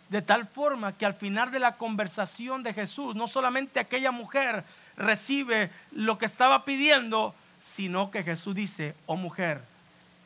De 0.10 0.22
tal 0.22 0.48
forma 0.48 0.94
que 0.94 1.06
al 1.06 1.14
final 1.14 1.52
de 1.52 1.60
la 1.60 1.74
conversación 1.74 2.64
de 2.64 2.74
Jesús, 2.74 3.16
no 3.16 3.28
solamente 3.28 3.80
aquella 3.80 4.12
mujer 4.12 4.64
recibe 4.96 5.70
lo 5.92 6.18
que 6.18 6.26
estaba 6.26 6.64
pidiendo, 6.64 7.36
sino 7.62 8.12
que 8.12 8.24
Jesús 8.24 8.56
dice, 8.56 8.96
oh 9.06 9.18
mujer, 9.18 9.62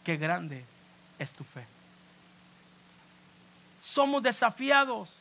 qué 0.04 0.18
grande 0.18 0.64
es 1.18 1.34
tu 1.34 1.44
fe. 1.44 1.66
Somos 3.82 4.22
desafiados 4.22 5.14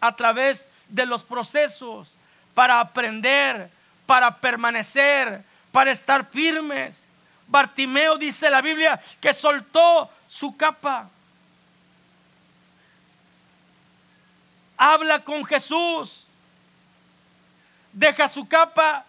a 0.00 0.16
través 0.16 0.66
de 0.88 1.04
los 1.04 1.22
procesos 1.22 2.14
para 2.54 2.80
aprender, 2.80 3.70
para 4.06 4.36
permanecer, 4.36 5.42
para 5.70 5.90
estar 5.90 6.26
firmes. 6.26 7.00
Bartimeo 7.46 8.18
dice 8.18 8.50
la 8.50 8.60
Biblia 8.60 9.00
que 9.20 9.32
soltó 9.32 10.10
su 10.28 10.56
capa. 10.56 11.08
Habla 14.78 15.24
con 15.24 15.44
Jesús. 15.44 16.24
Deja 17.92 18.28
su 18.28 18.46
capa 18.46 19.04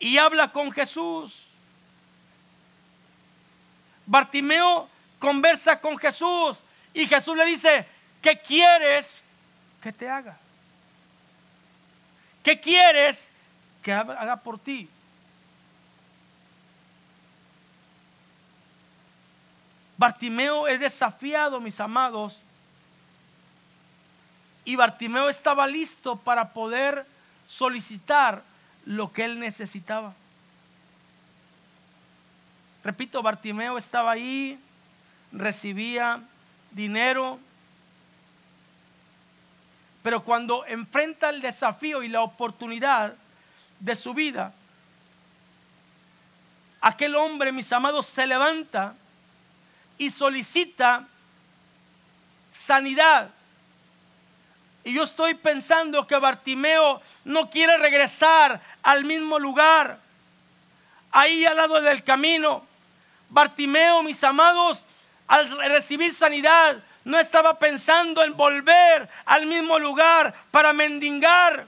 y 0.00 0.18
habla 0.18 0.50
con 0.50 0.72
Jesús. 0.72 1.46
Bartimeo 4.04 4.88
conversa 5.20 5.80
con 5.80 5.96
Jesús 5.96 6.58
y 6.92 7.06
Jesús 7.06 7.36
le 7.36 7.46
dice, 7.46 7.86
¿qué 8.20 8.38
quieres 8.40 9.22
que 9.80 9.92
te 9.92 10.10
haga? 10.10 10.36
¿Qué 12.42 12.60
quieres 12.60 13.28
que 13.82 13.92
haga 13.92 14.36
por 14.36 14.58
ti? 14.58 14.88
Bartimeo 19.96 20.66
es 20.66 20.80
desafiado, 20.80 21.60
mis 21.60 21.78
amados. 21.78 22.40
Y 24.64 24.76
Bartimeo 24.76 25.28
estaba 25.28 25.66
listo 25.66 26.16
para 26.16 26.50
poder 26.50 27.06
solicitar 27.46 28.42
lo 28.86 29.12
que 29.12 29.24
él 29.24 29.40
necesitaba. 29.40 30.14
Repito, 32.84 33.22
Bartimeo 33.22 33.78
estaba 33.78 34.12
ahí, 34.12 34.58
recibía 35.32 36.20
dinero, 36.72 37.38
pero 40.02 40.24
cuando 40.24 40.66
enfrenta 40.66 41.30
el 41.30 41.40
desafío 41.40 42.02
y 42.02 42.08
la 42.08 42.22
oportunidad 42.22 43.14
de 43.78 43.94
su 43.94 44.14
vida, 44.14 44.52
aquel 46.80 47.14
hombre, 47.14 47.52
mis 47.52 47.72
amados, 47.72 48.06
se 48.06 48.26
levanta 48.26 48.94
y 49.96 50.10
solicita 50.10 51.06
sanidad. 52.52 53.30
Y 54.84 54.92
yo 54.92 55.04
estoy 55.04 55.34
pensando 55.34 56.06
que 56.06 56.16
Bartimeo 56.16 57.00
no 57.24 57.50
quiere 57.50 57.76
regresar 57.78 58.60
al 58.82 59.04
mismo 59.04 59.38
lugar, 59.38 59.98
ahí 61.12 61.44
al 61.44 61.56
lado 61.56 61.80
del 61.80 62.02
camino. 62.02 62.64
Bartimeo, 63.28 64.02
mis 64.02 64.22
amados, 64.24 64.84
al 65.28 65.50
recibir 65.70 66.12
sanidad, 66.12 66.82
no 67.04 67.18
estaba 67.18 67.58
pensando 67.58 68.22
en 68.24 68.36
volver 68.36 69.08
al 69.24 69.46
mismo 69.46 69.78
lugar 69.78 70.34
para 70.50 70.72
mendigar. 70.72 71.66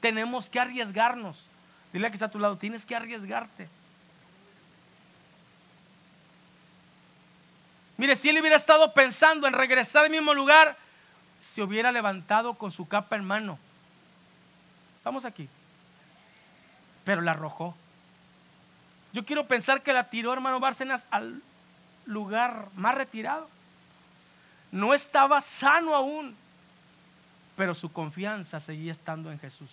Tenemos 0.00 0.48
que 0.48 0.60
arriesgarnos. 0.60 1.46
Dile 1.92 2.08
que 2.10 2.16
está 2.16 2.26
a 2.26 2.30
tu 2.30 2.38
lado, 2.38 2.56
tienes 2.56 2.84
que 2.84 2.96
arriesgarte. 2.96 3.68
Mire, 7.96 8.16
si 8.16 8.30
él 8.30 8.40
hubiera 8.40 8.56
estado 8.56 8.92
pensando 8.92 9.46
en 9.46 9.52
regresar 9.52 10.04
al 10.04 10.10
mismo 10.10 10.34
lugar, 10.34 10.76
se 11.44 11.62
hubiera 11.62 11.92
levantado 11.92 12.54
con 12.54 12.72
su 12.72 12.88
capa 12.88 13.16
en 13.16 13.24
mano. 13.24 13.58
Estamos 14.96 15.26
aquí. 15.26 15.48
Pero 17.04 17.20
la 17.20 17.32
arrojó. 17.32 17.76
Yo 19.12 19.26
quiero 19.26 19.46
pensar 19.46 19.82
que 19.82 19.92
la 19.92 20.08
tiró, 20.08 20.32
hermano 20.32 20.58
Bárcenas, 20.58 21.04
al 21.10 21.42
lugar 22.06 22.68
más 22.74 22.94
retirado. 22.94 23.48
No 24.72 24.94
estaba 24.94 25.40
sano 25.42 25.94
aún, 25.94 26.34
pero 27.56 27.74
su 27.74 27.92
confianza 27.92 28.58
seguía 28.58 28.92
estando 28.92 29.30
en 29.30 29.38
Jesús. 29.38 29.70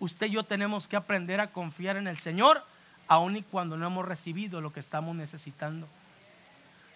Usted 0.00 0.26
y 0.26 0.30
yo 0.30 0.42
tenemos 0.42 0.88
que 0.88 0.96
aprender 0.96 1.40
a 1.40 1.48
confiar 1.48 1.98
en 1.98 2.08
el 2.08 2.18
Señor, 2.18 2.64
aun 3.06 3.36
y 3.36 3.42
cuando 3.42 3.76
no 3.76 3.86
hemos 3.86 4.06
recibido 4.06 4.62
lo 4.62 4.72
que 4.72 4.80
estamos 4.80 5.14
necesitando. 5.14 5.86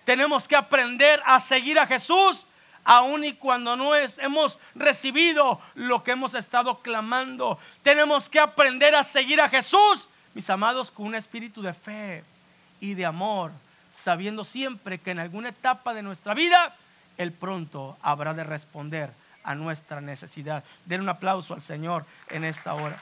Tenemos 0.06 0.48
que 0.48 0.56
aprender 0.56 1.22
a 1.26 1.38
seguir 1.40 1.78
a 1.78 1.86
Jesús, 1.86 2.46
aun 2.84 3.24
y 3.24 3.32
cuando 3.32 3.76
no 3.76 3.94
hemos 3.94 4.58
recibido 4.74 5.60
lo 5.74 6.04
que 6.04 6.12
hemos 6.12 6.34
estado 6.34 6.80
clamando. 6.80 7.58
Tenemos 7.82 8.28
que 8.28 8.40
aprender 8.40 8.94
a 8.94 9.02
seguir 9.02 9.40
a 9.40 9.48
Jesús, 9.48 10.08
mis 10.34 10.48
amados, 10.50 10.90
con 10.90 11.06
un 11.06 11.14
espíritu 11.14 11.62
de 11.62 11.72
fe 11.72 12.24
y 12.80 12.94
de 12.94 13.06
amor 13.06 13.50
sabiendo 13.94 14.44
siempre 14.44 14.98
que 14.98 15.12
en 15.12 15.20
alguna 15.20 15.50
etapa 15.50 15.94
de 15.94 16.02
nuestra 16.02 16.34
vida 16.34 16.74
Él 17.16 17.32
pronto 17.32 17.96
habrá 18.02 18.34
de 18.34 18.44
responder 18.44 19.10
a 19.44 19.54
nuestra 19.54 20.00
necesidad. 20.00 20.64
Den 20.84 21.02
un 21.02 21.08
aplauso 21.08 21.54
al 21.54 21.62
Señor 21.62 22.04
en 22.30 22.44
esta 22.44 22.74
hora. 22.74 22.96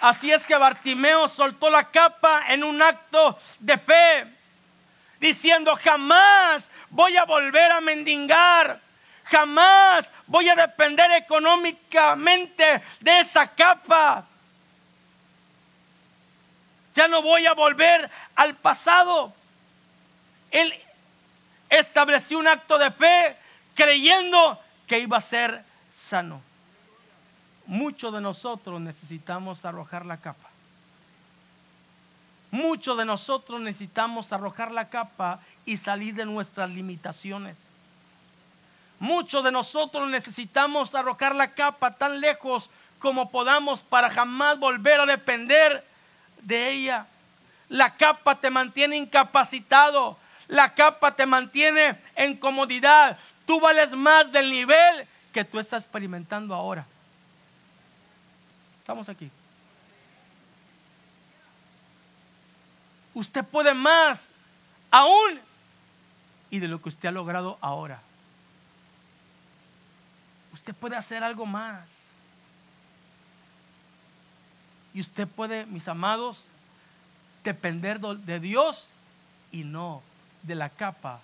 Así 0.00 0.32
es 0.32 0.46
que 0.46 0.56
Bartimeo 0.56 1.28
soltó 1.28 1.70
la 1.70 1.90
capa 1.90 2.44
en 2.48 2.64
un 2.64 2.82
acto 2.82 3.38
de 3.60 3.78
fe, 3.78 4.26
diciendo, 5.22 5.76
jamás 5.76 6.68
voy 6.90 7.16
a 7.16 7.24
volver 7.24 7.70
a 7.70 7.80
mendigar, 7.80 8.80
jamás 9.22 10.10
voy 10.26 10.48
a 10.48 10.56
depender 10.56 11.12
económicamente 11.12 12.82
de 12.98 13.20
esa 13.20 13.46
capa. 13.46 14.26
Ya 16.96 17.06
no 17.06 17.22
voy 17.22 17.46
a 17.46 17.54
volver 17.54 18.10
al 18.34 18.56
pasado. 18.56 19.32
Él 20.50 20.74
estableció 21.70 22.40
un 22.40 22.48
acto 22.48 22.76
de 22.76 22.90
fe 22.90 23.36
creyendo 23.76 24.60
que 24.88 24.98
iba 24.98 25.18
a 25.18 25.20
ser 25.20 25.64
sano. 25.96 26.42
Muchos 27.66 28.12
de 28.12 28.20
nosotros 28.20 28.80
necesitamos 28.80 29.64
arrojar 29.64 30.04
la 30.04 30.16
capa. 30.16 30.51
Muchos 32.52 32.98
de 32.98 33.06
nosotros 33.06 33.62
necesitamos 33.62 34.30
arrojar 34.30 34.72
la 34.72 34.90
capa 34.90 35.40
y 35.64 35.78
salir 35.78 36.14
de 36.14 36.26
nuestras 36.26 36.68
limitaciones. 36.68 37.56
Muchos 39.00 39.42
de 39.42 39.50
nosotros 39.50 40.08
necesitamos 40.10 40.94
arrojar 40.94 41.34
la 41.34 41.54
capa 41.54 41.94
tan 41.94 42.20
lejos 42.20 42.68
como 42.98 43.30
podamos 43.30 43.82
para 43.82 44.10
jamás 44.10 44.58
volver 44.58 45.00
a 45.00 45.06
depender 45.06 45.82
de 46.42 46.70
ella. 46.72 47.06
La 47.70 47.96
capa 47.96 48.38
te 48.38 48.50
mantiene 48.50 48.98
incapacitado. 48.98 50.18
La 50.46 50.74
capa 50.74 51.16
te 51.16 51.24
mantiene 51.24 51.96
en 52.14 52.36
comodidad. 52.36 53.18
Tú 53.46 53.60
vales 53.60 53.92
más 53.92 54.30
del 54.30 54.50
nivel 54.50 55.08
que 55.32 55.42
tú 55.42 55.58
estás 55.58 55.84
experimentando 55.84 56.54
ahora. 56.54 56.84
Estamos 58.78 59.08
aquí. 59.08 59.30
Usted 63.14 63.44
puede 63.44 63.74
más 63.74 64.28
aún 64.90 65.40
y 66.50 66.58
de 66.58 66.68
lo 66.68 66.80
que 66.80 66.88
usted 66.88 67.08
ha 67.08 67.12
logrado 67.12 67.58
ahora. 67.60 68.00
Usted 70.52 70.74
puede 70.74 70.96
hacer 70.96 71.24
algo 71.24 71.46
más. 71.46 71.86
Y 74.94 75.00
usted 75.00 75.26
puede, 75.26 75.64
mis 75.66 75.88
amados, 75.88 76.44
depender 77.44 78.00
de 78.00 78.40
Dios 78.40 78.88
y 79.50 79.64
no 79.64 80.02
de 80.42 80.54
la 80.54 80.68
capa 80.68 81.20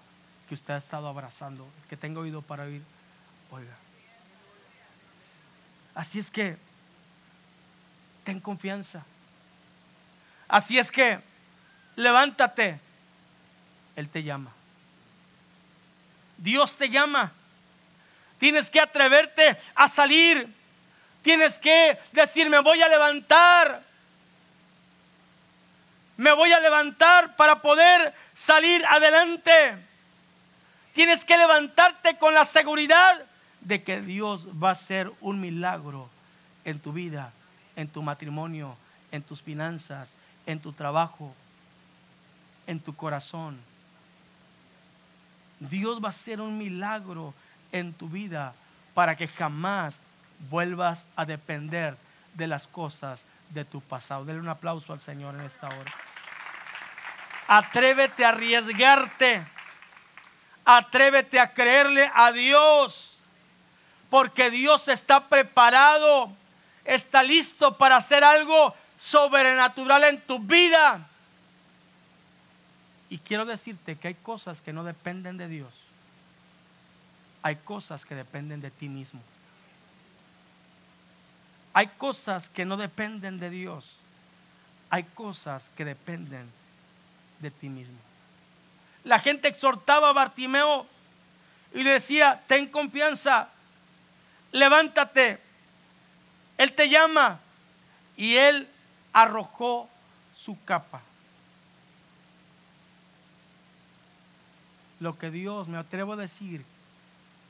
que 0.49 0.55
usted 0.55 0.75
ha 0.75 0.79
estado 0.79 1.09
abrazando, 1.09 1.69
que 1.91 1.97
tenga 1.97 2.21
oído 2.21 2.41
para 2.41 2.65
oír, 2.65 2.83
oiga. 3.51 3.77
Así 5.95 6.19
es 6.19 6.31
que 6.31 6.57
ten 8.25 8.41
confianza. 8.41 9.05
Así 10.49 10.79
es 10.79 10.91
que 10.91 11.21
levántate. 11.99 12.79
Él 13.97 14.09
te 14.09 14.23
llama. 14.23 14.51
Dios 16.37 16.77
te 16.77 16.89
llama. 16.89 17.33
Tienes 18.39 18.71
que 18.71 18.81
atreverte 18.81 19.59
a 19.75 19.89
salir. 19.89 20.49
Tienes 21.23 21.59
que 21.59 21.99
decir, 22.13 22.49
me 22.49 22.61
voy 22.61 22.81
a 22.81 22.89
levantar. 22.89 23.83
Me 26.17 26.33
voy 26.33 26.53
a 26.53 26.61
levantar 26.61 27.35
para 27.37 27.61
poder 27.61 28.15
salir 28.35 28.85
adelante. 28.87 29.77
Tienes 30.95 31.25
que 31.25 31.37
levantarte 31.37 32.17
con 32.17 32.33
la 32.33 32.45
seguridad 32.45 33.21
de 33.61 33.83
que 33.83 34.01
Dios 34.01 34.47
va 34.63 34.71
a 34.71 34.73
hacer 34.73 35.11
un 35.21 35.41
milagro 35.41 36.09
en 36.65 36.79
tu 36.79 36.93
vida, 36.93 37.33
en 37.75 37.89
tu 37.89 38.03
matrimonio, 38.03 38.77
en 39.11 39.23
tus 39.23 39.43
finanzas, 39.43 40.11
en 40.47 40.61
tu 40.61 40.73
trabajo, 40.73 41.35
en 42.69 42.79
tu 42.79 42.95
corazón. 42.95 43.59
Dios 45.59 46.01
va 46.01 46.07
a 46.07 46.11
hacer 46.11 46.41
un 46.41 46.57
milagro 46.57 47.35
en 47.73 47.93
tu 47.93 48.09
vida 48.09 48.53
para 48.95 49.17
que 49.17 49.27
jamás 49.27 49.97
vuelvas 50.51 51.05
a 51.17 51.25
depender 51.25 51.97
de 52.35 52.47
las 52.47 52.69
cosas 52.69 53.25
de 53.51 53.65
tu 53.65 53.81
pasado. 53.81 54.25
Denle 54.25 54.43
un 54.43 54.49
aplauso 54.49 54.93
al 54.93 55.01
Señor 55.01 55.35
en 55.35 55.41
esta 55.41 55.67
hora. 55.67 55.93
Atrévete 57.49 58.25
a 58.25 58.29
arriesgarte. 58.29 59.43
Atrévete 60.65 61.41
a 61.41 61.53
creerle 61.55 62.11
a 62.15 62.31
Dios. 62.31 63.17
Porque 64.11 64.51
Dios 64.51 64.89
está 64.89 65.29
preparado, 65.29 66.31
está 66.85 67.23
listo 67.23 67.77
para 67.77 67.97
hacer 67.97 68.23
algo 68.25 68.75
sobrenatural 68.99 70.05
en 70.05 70.21
tu 70.21 70.39
vida. 70.39 71.09
Y 73.11 73.19
quiero 73.19 73.45
decirte 73.45 73.97
que 73.97 74.09
hay 74.09 74.15
cosas 74.15 74.61
que 74.61 74.73
no 74.73 74.85
dependen 74.85 75.39
de 75.39 75.49
Dios. 75.49 75.73
Hay 77.43 77.57
cosas 77.57 78.05
que 78.05 78.15
dependen 78.15 78.61
de 78.61 78.71
ti 78.71 78.89
mismo. 78.89 79.21
Hay 81.73 81.87
cosas 81.87 82.49
que 82.49 82.65
no 82.65 82.77
dependen 82.77 83.39
de 83.39 83.51
Dios. 83.51 83.97
Hay 84.91 85.05
cosas 85.05 85.71
que 85.77 85.85
dependen 85.85 86.51
de 87.41 87.51
ti 87.51 87.69
mismo. 87.69 87.97
La 89.05 89.21
gente 89.21 89.49
exhortaba 89.49 90.11
a 90.11 90.13
Bartimeo 90.13 90.87
y 91.75 91.83
le 91.83 91.91
decía, 91.91 92.43
ten 92.47 92.67
confianza, 92.67 93.49
levántate, 94.53 95.39
Él 96.57 96.73
te 96.73 96.89
llama. 96.89 97.41
Y 98.19 98.35
él 98.35 98.69
arrojó 99.13 99.89
su 100.37 100.63
capa. 100.65 101.01
Lo 105.01 105.19
que 105.19 105.31
Dios, 105.31 105.69
me 105.69 105.79
atrevo 105.79 106.15
a 106.15 106.17
decir, 106.17 106.65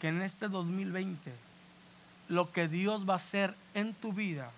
que 0.01 0.09
en 0.09 0.23
este 0.23 0.49
2020, 0.49 1.33
lo 2.29 2.53
que 2.53 2.69
Dios 2.69 3.09
va 3.09 3.15
a 3.15 3.17
hacer 3.17 3.55
en 3.75 3.95
tu 3.95 4.13
vida 4.13 4.51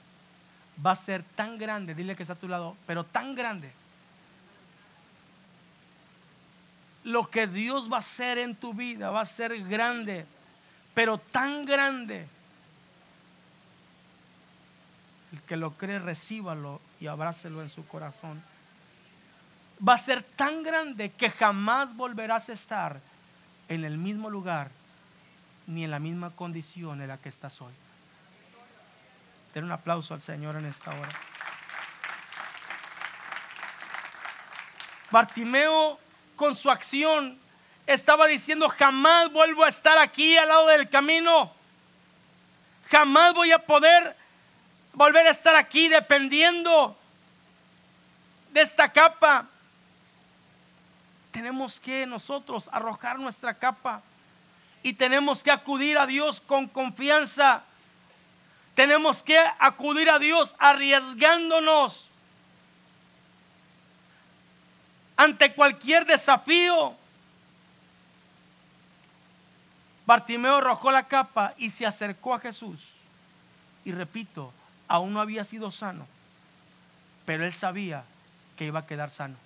va 0.84 0.92
a 0.92 0.96
ser 0.96 1.22
tan 1.22 1.58
grande, 1.58 1.94
dile 1.94 2.16
que 2.16 2.22
está 2.22 2.34
a 2.34 2.36
tu 2.36 2.48
lado, 2.48 2.76
pero 2.86 3.04
tan 3.04 3.34
grande. 3.34 3.70
Lo 7.04 7.30
que 7.30 7.46
Dios 7.46 7.90
va 7.90 7.96
a 7.96 8.00
hacer 8.00 8.38
en 8.38 8.54
tu 8.54 8.74
vida 8.74 9.10
va 9.10 9.22
a 9.22 9.26
ser 9.26 9.58
grande, 9.64 10.26
pero 10.94 11.18
tan 11.18 11.64
grande. 11.64 12.26
El 15.32 15.40
que 15.42 15.56
lo 15.56 15.72
cree, 15.72 15.98
recíbalo 15.98 16.80
y 17.00 17.06
abrácelo 17.06 17.62
en 17.62 17.68
su 17.68 17.86
corazón. 17.86 18.42
Va 19.86 19.94
a 19.94 19.98
ser 19.98 20.22
tan 20.22 20.62
grande 20.62 21.10
que 21.12 21.30
jamás 21.30 21.96
volverás 21.96 22.48
a 22.48 22.52
estar 22.52 23.00
en 23.68 23.84
el 23.84 23.96
mismo 23.96 24.28
lugar 24.28 24.70
ni 25.66 25.84
en 25.84 25.90
la 25.90 25.98
misma 25.98 26.30
condición 26.30 27.00
en 27.00 27.08
la 27.08 27.16
que 27.18 27.28
estás 27.28 27.60
hoy. 27.60 27.72
Den 29.54 29.64
un 29.64 29.72
aplauso 29.72 30.14
al 30.14 30.20
Señor 30.20 30.56
en 30.56 30.66
esta 30.66 30.90
hora. 30.90 31.10
Bartimeo 35.10 35.98
con 36.36 36.54
su 36.54 36.70
acción 36.70 37.38
estaba 37.86 38.26
diciendo, 38.26 38.68
jamás 38.68 39.32
vuelvo 39.32 39.64
a 39.64 39.68
estar 39.68 39.98
aquí 39.98 40.36
al 40.36 40.48
lado 40.48 40.66
del 40.68 40.88
camino. 40.88 41.52
Jamás 42.90 43.34
voy 43.34 43.52
a 43.52 43.58
poder 43.58 44.16
volver 44.92 45.26
a 45.26 45.30
estar 45.30 45.54
aquí 45.54 45.88
dependiendo 45.88 46.96
de 48.52 48.62
esta 48.62 48.92
capa. 48.92 49.46
Tenemos 51.32 51.78
que 51.78 52.06
nosotros 52.06 52.68
arrojar 52.72 53.18
nuestra 53.18 53.54
capa 53.54 54.02
y 54.82 54.94
tenemos 54.94 55.42
que 55.42 55.50
acudir 55.50 55.98
a 55.98 56.06
Dios 56.06 56.40
con 56.40 56.66
confianza. 56.66 57.62
Tenemos 58.74 59.22
que 59.22 59.38
acudir 59.58 60.10
a 60.10 60.18
Dios 60.18 60.54
arriesgándonos 60.58 62.06
ante 65.16 65.52
cualquier 65.52 66.06
desafío. 66.06 66.94
Bartimeo 70.06 70.56
arrojó 70.56 70.90
la 70.90 71.06
capa 71.06 71.54
y 71.58 71.70
se 71.70 71.86
acercó 71.86 72.34
a 72.34 72.40
Jesús. 72.40 72.88
Y 73.84 73.92
repito, 73.92 74.52
aún 74.88 75.12
no 75.12 75.20
había 75.20 75.44
sido 75.44 75.70
sano, 75.70 76.06
pero 77.26 77.44
él 77.44 77.52
sabía 77.52 78.02
que 78.56 78.64
iba 78.64 78.80
a 78.80 78.86
quedar 78.86 79.10
sano. 79.10 79.36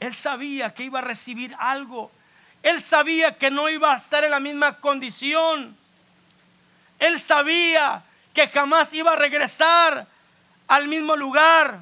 Él 0.00 0.14
sabía 0.14 0.72
que 0.74 0.84
iba 0.84 0.98
a 0.98 1.02
recibir 1.02 1.54
algo. 1.58 2.10
Él 2.62 2.82
sabía 2.82 3.36
que 3.36 3.50
no 3.50 3.68
iba 3.68 3.92
a 3.92 3.96
estar 3.96 4.24
en 4.24 4.30
la 4.30 4.40
misma 4.40 4.78
condición. 4.78 5.76
Él 6.98 7.20
sabía 7.20 8.02
que 8.34 8.48
jamás 8.48 8.92
iba 8.92 9.12
a 9.12 9.16
regresar 9.16 10.06
al 10.66 10.88
mismo 10.88 11.16
lugar. 11.16 11.80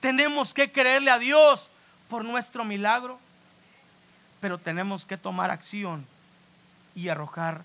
Tenemos 0.00 0.54
que 0.54 0.70
creerle 0.70 1.10
a 1.10 1.18
Dios 1.18 1.70
por 2.08 2.24
nuestro 2.24 2.64
milagro, 2.64 3.18
pero 4.40 4.58
tenemos 4.58 5.04
que 5.06 5.16
tomar 5.16 5.50
acción 5.50 6.06
y 6.94 7.08
arrojar 7.08 7.62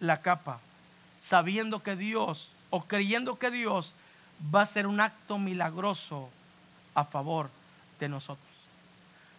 la 0.00 0.20
capa, 0.20 0.60
sabiendo 1.22 1.82
que 1.82 1.96
Dios 1.96 2.50
o 2.70 2.84
creyendo 2.84 3.38
que 3.38 3.50
Dios 3.50 3.94
va 4.54 4.60
a 4.60 4.64
hacer 4.64 4.86
un 4.86 5.00
acto 5.00 5.38
milagroso 5.38 6.28
a 6.94 7.04
favor 7.04 7.48
de 7.98 8.08
nosotros. 8.08 8.45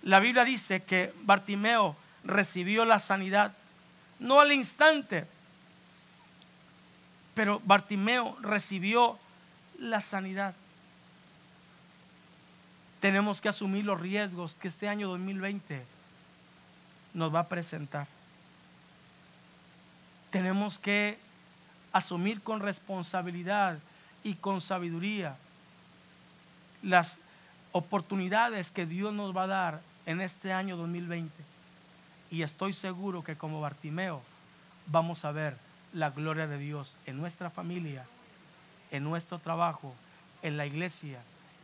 La 0.03 0.19
Biblia 0.19 0.43
dice 0.43 0.83
que 0.83 1.13
Bartimeo 1.23 1.95
recibió 2.23 2.85
la 2.85 2.99
sanidad, 2.99 3.53
no 4.19 4.39
al 4.39 4.51
instante, 4.51 5.25
pero 7.33 7.61
Bartimeo 7.65 8.37
recibió 8.41 9.17
la 9.79 10.01
sanidad. 10.01 10.53
Tenemos 12.99 13.41
que 13.41 13.49
asumir 13.49 13.85
los 13.85 13.99
riesgos 13.99 14.55
que 14.55 14.69
este 14.69 14.89
año 14.89 15.07
2020 15.09 15.83
nos 17.13 17.33
va 17.33 17.41
a 17.41 17.47
presentar. 17.47 18.07
Tenemos 20.31 20.79
que 20.79 21.17
asumir 21.93 22.41
con 22.41 22.59
responsabilidad 22.59 23.77
y 24.23 24.35
con 24.35 24.61
sabiduría 24.61 25.35
las 26.83 27.17
oportunidades 27.77 28.71
que 28.71 28.85
Dios 28.85 29.13
nos 29.13 29.35
va 29.35 29.43
a 29.43 29.47
dar 29.47 29.81
en 30.05 30.21
este 30.21 30.53
año 30.53 30.77
2020. 30.77 31.31
Y 32.31 32.41
estoy 32.41 32.73
seguro 32.73 33.23
que 33.23 33.37
como 33.37 33.61
Bartimeo 33.61 34.21
vamos 34.87 35.25
a 35.25 35.31
ver 35.31 35.57
la 35.93 36.09
gloria 36.09 36.47
de 36.47 36.57
Dios 36.57 36.95
en 37.05 37.17
nuestra 37.17 37.49
familia, 37.49 38.05
en 38.91 39.03
nuestro 39.03 39.39
trabajo, 39.39 39.93
en 40.41 40.57
la 40.57 40.65
iglesia 40.65 41.19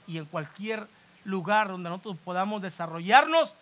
y 0.07 0.17
en 0.17 0.25
cualquier 0.25 0.87
lugar 1.25 1.67
donde 1.67 1.89
nosotros 1.89 2.17
podamos 2.23 2.61
desarrollarnos, 2.61 3.55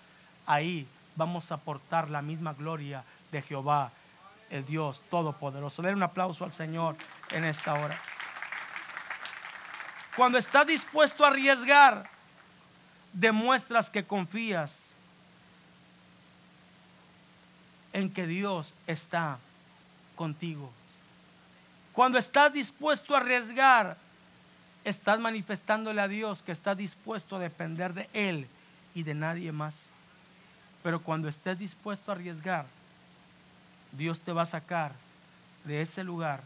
ahí 0.46 0.88
vamos 1.16 1.52
a 1.52 1.56
aportar 1.56 2.10
la 2.10 2.22
misma 2.22 2.54
gloria 2.54 3.04
de 3.32 3.42
Jehová, 3.42 3.92
el 4.50 4.66
Dios 4.66 5.04
Todopoderoso. 5.10 5.82
Den 5.82 5.96
un 5.96 6.04
aplauso 6.04 6.44
al 6.44 6.52
Señor 6.52 6.96
en 7.32 7.46
esta 7.46 7.74
hora. 7.74 7.98
Cuando 10.16 10.38
estás 10.38 10.68
dispuesto 10.68 11.24
a 11.24 11.30
arriesgar, 11.30 12.10
demuestras 13.14 13.90
que 13.90 14.04
confías 14.04 14.76
en 17.94 18.10
que 18.12 18.28
Dios 18.28 18.74
está 18.88 19.38
contigo. 20.16 20.72
Cuando 21.94 22.18
estás 22.18 22.54
dispuesto 22.54 23.16
a 23.16 23.20
arriesgar, 23.20 23.98
estás 24.86 25.20
manifestándole 25.20 26.02
a 26.02 26.08
Dios 26.08 26.42
que 26.42 26.52
estás 26.52 26.78
dispuesto 26.78 27.36
a 27.36 27.40
depender 27.40 27.94
de 27.94 28.10
Él 28.14 28.48
y 28.96 29.04
de 29.04 29.14
nadie 29.14 29.52
más. 29.52 29.76
Pero 30.84 31.02
cuando 31.02 31.28
estés 31.28 31.60
dispuesto 31.60 32.12
a 32.12 32.16
arriesgar, 32.16 32.66
Dios 33.92 34.22
te 34.22 34.32
va 34.32 34.44
a 34.44 34.48
sacar 34.48 34.94
de 35.66 35.82
ese 35.82 36.04
lugar 36.04 36.42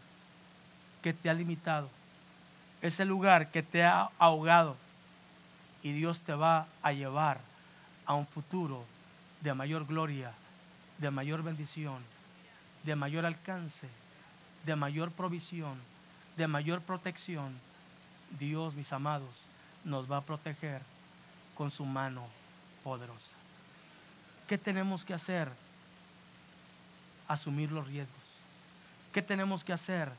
que 1.02 1.14
te 1.14 1.30
ha 1.30 1.34
limitado, 1.34 1.90
ese 2.82 3.06
lugar 3.06 3.52
que 3.52 3.62
te 3.62 3.84
ha 3.84 4.10
ahogado, 4.18 4.76
y 5.86 5.92
Dios 5.92 6.22
te 6.22 6.34
va 6.34 6.66
a 6.82 6.94
llevar 6.94 7.40
a 8.08 8.16
un 8.16 8.26
futuro 8.26 8.84
de 9.42 9.54
mayor 9.54 9.86
gloria, 9.86 10.32
de 10.98 11.12
mayor 11.12 11.44
bendición, 11.44 12.02
de 12.82 12.96
mayor 12.96 13.24
alcance, 13.24 13.88
de 14.66 14.76
mayor 14.76 15.12
provisión, 15.12 15.78
de 16.38 16.48
mayor 16.48 16.82
protección. 16.82 17.54
Dios, 18.40 18.74
mis 18.74 18.92
amados, 18.94 19.30
nos 19.84 20.12
va 20.12 20.18
a 20.18 20.22
proteger 20.22 20.82
con 21.54 21.70
su 21.70 21.86
mano 21.86 22.26
poderosa. 22.84 23.36
¿Qué 24.48 24.58
tenemos 24.58 25.06
que 25.06 25.14
hacer? 25.14 25.52
Asumir 27.28 27.72
los 27.72 27.86
riesgos. 27.86 28.24
¿Qué 29.14 29.22
tenemos 29.22 29.64
que 29.64 29.74
hacer? 29.74 30.10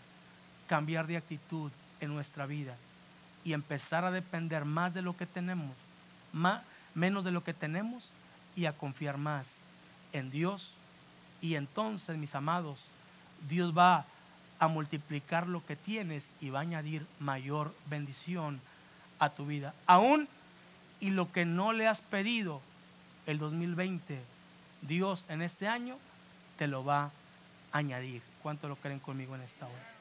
Cambiar 0.68 1.08
de 1.08 1.16
actitud 1.16 1.72
en 1.98 2.14
nuestra 2.14 2.46
vida 2.46 2.76
y 3.46 3.52
empezar 3.52 4.04
a 4.04 4.10
depender 4.10 4.64
más 4.64 4.92
de 4.92 5.02
lo 5.02 5.16
que 5.16 5.24
tenemos, 5.24 5.70
más, 6.32 6.62
menos 6.96 7.24
de 7.24 7.30
lo 7.30 7.44
que 7.44 7.54
tenemos 7.54 8.08
y 8.56 8.66
a 8.66 8.72
confiar 8.72 9.18
más 9.18 9.46
en 10.12 10.32
Dios. 10.32 10.72
Y 11.40 11.54
entonces, 11.54 12.16
mis 12.16 12.34
amados, 12.34 12.86
Dios 13.48 13.72
va 13.72 14.04
a 14.58 14.66
multiplicar 14.66 15.46
lo 15.46 15.64
que 15.64 15.76
tienes 15.76 16.28
y 16.40 16.50
va 16.50 16.58
a 16.58 16.62
añadir 16.62 17.06
mayor 17.20 17.72
bendición 17.88 18.60
a 19.20 19.30
tu 19.30 19.46
vida. 19.46 19.74
Aún 19.86 20.26
y 20.98 21.10
lo 21.10 21.30
que 21.30 21.44
no 21.44 21.72
le 21.72 21.86
has 21.86 22.00
pedido 22.00 22.60
el 23.26 23.38
2020, 23.38 24.20
Dios 24.82 25.24
en 25.28 25.40
este 25.40 25.68
año 25.68 25.98
te 26.58 26.66
lo 26.66 26.84
va 26.84 27.04
a 27.04 27.10
añadir. 27.70 28.22
¿Cuánto 28.42 28.66
lo 28.66 28.74
creen 28.74 28.98
conmigo 28.98 29.36
en 29.36 29.42
esta 29.42 29.66
hora? 29.66 29.95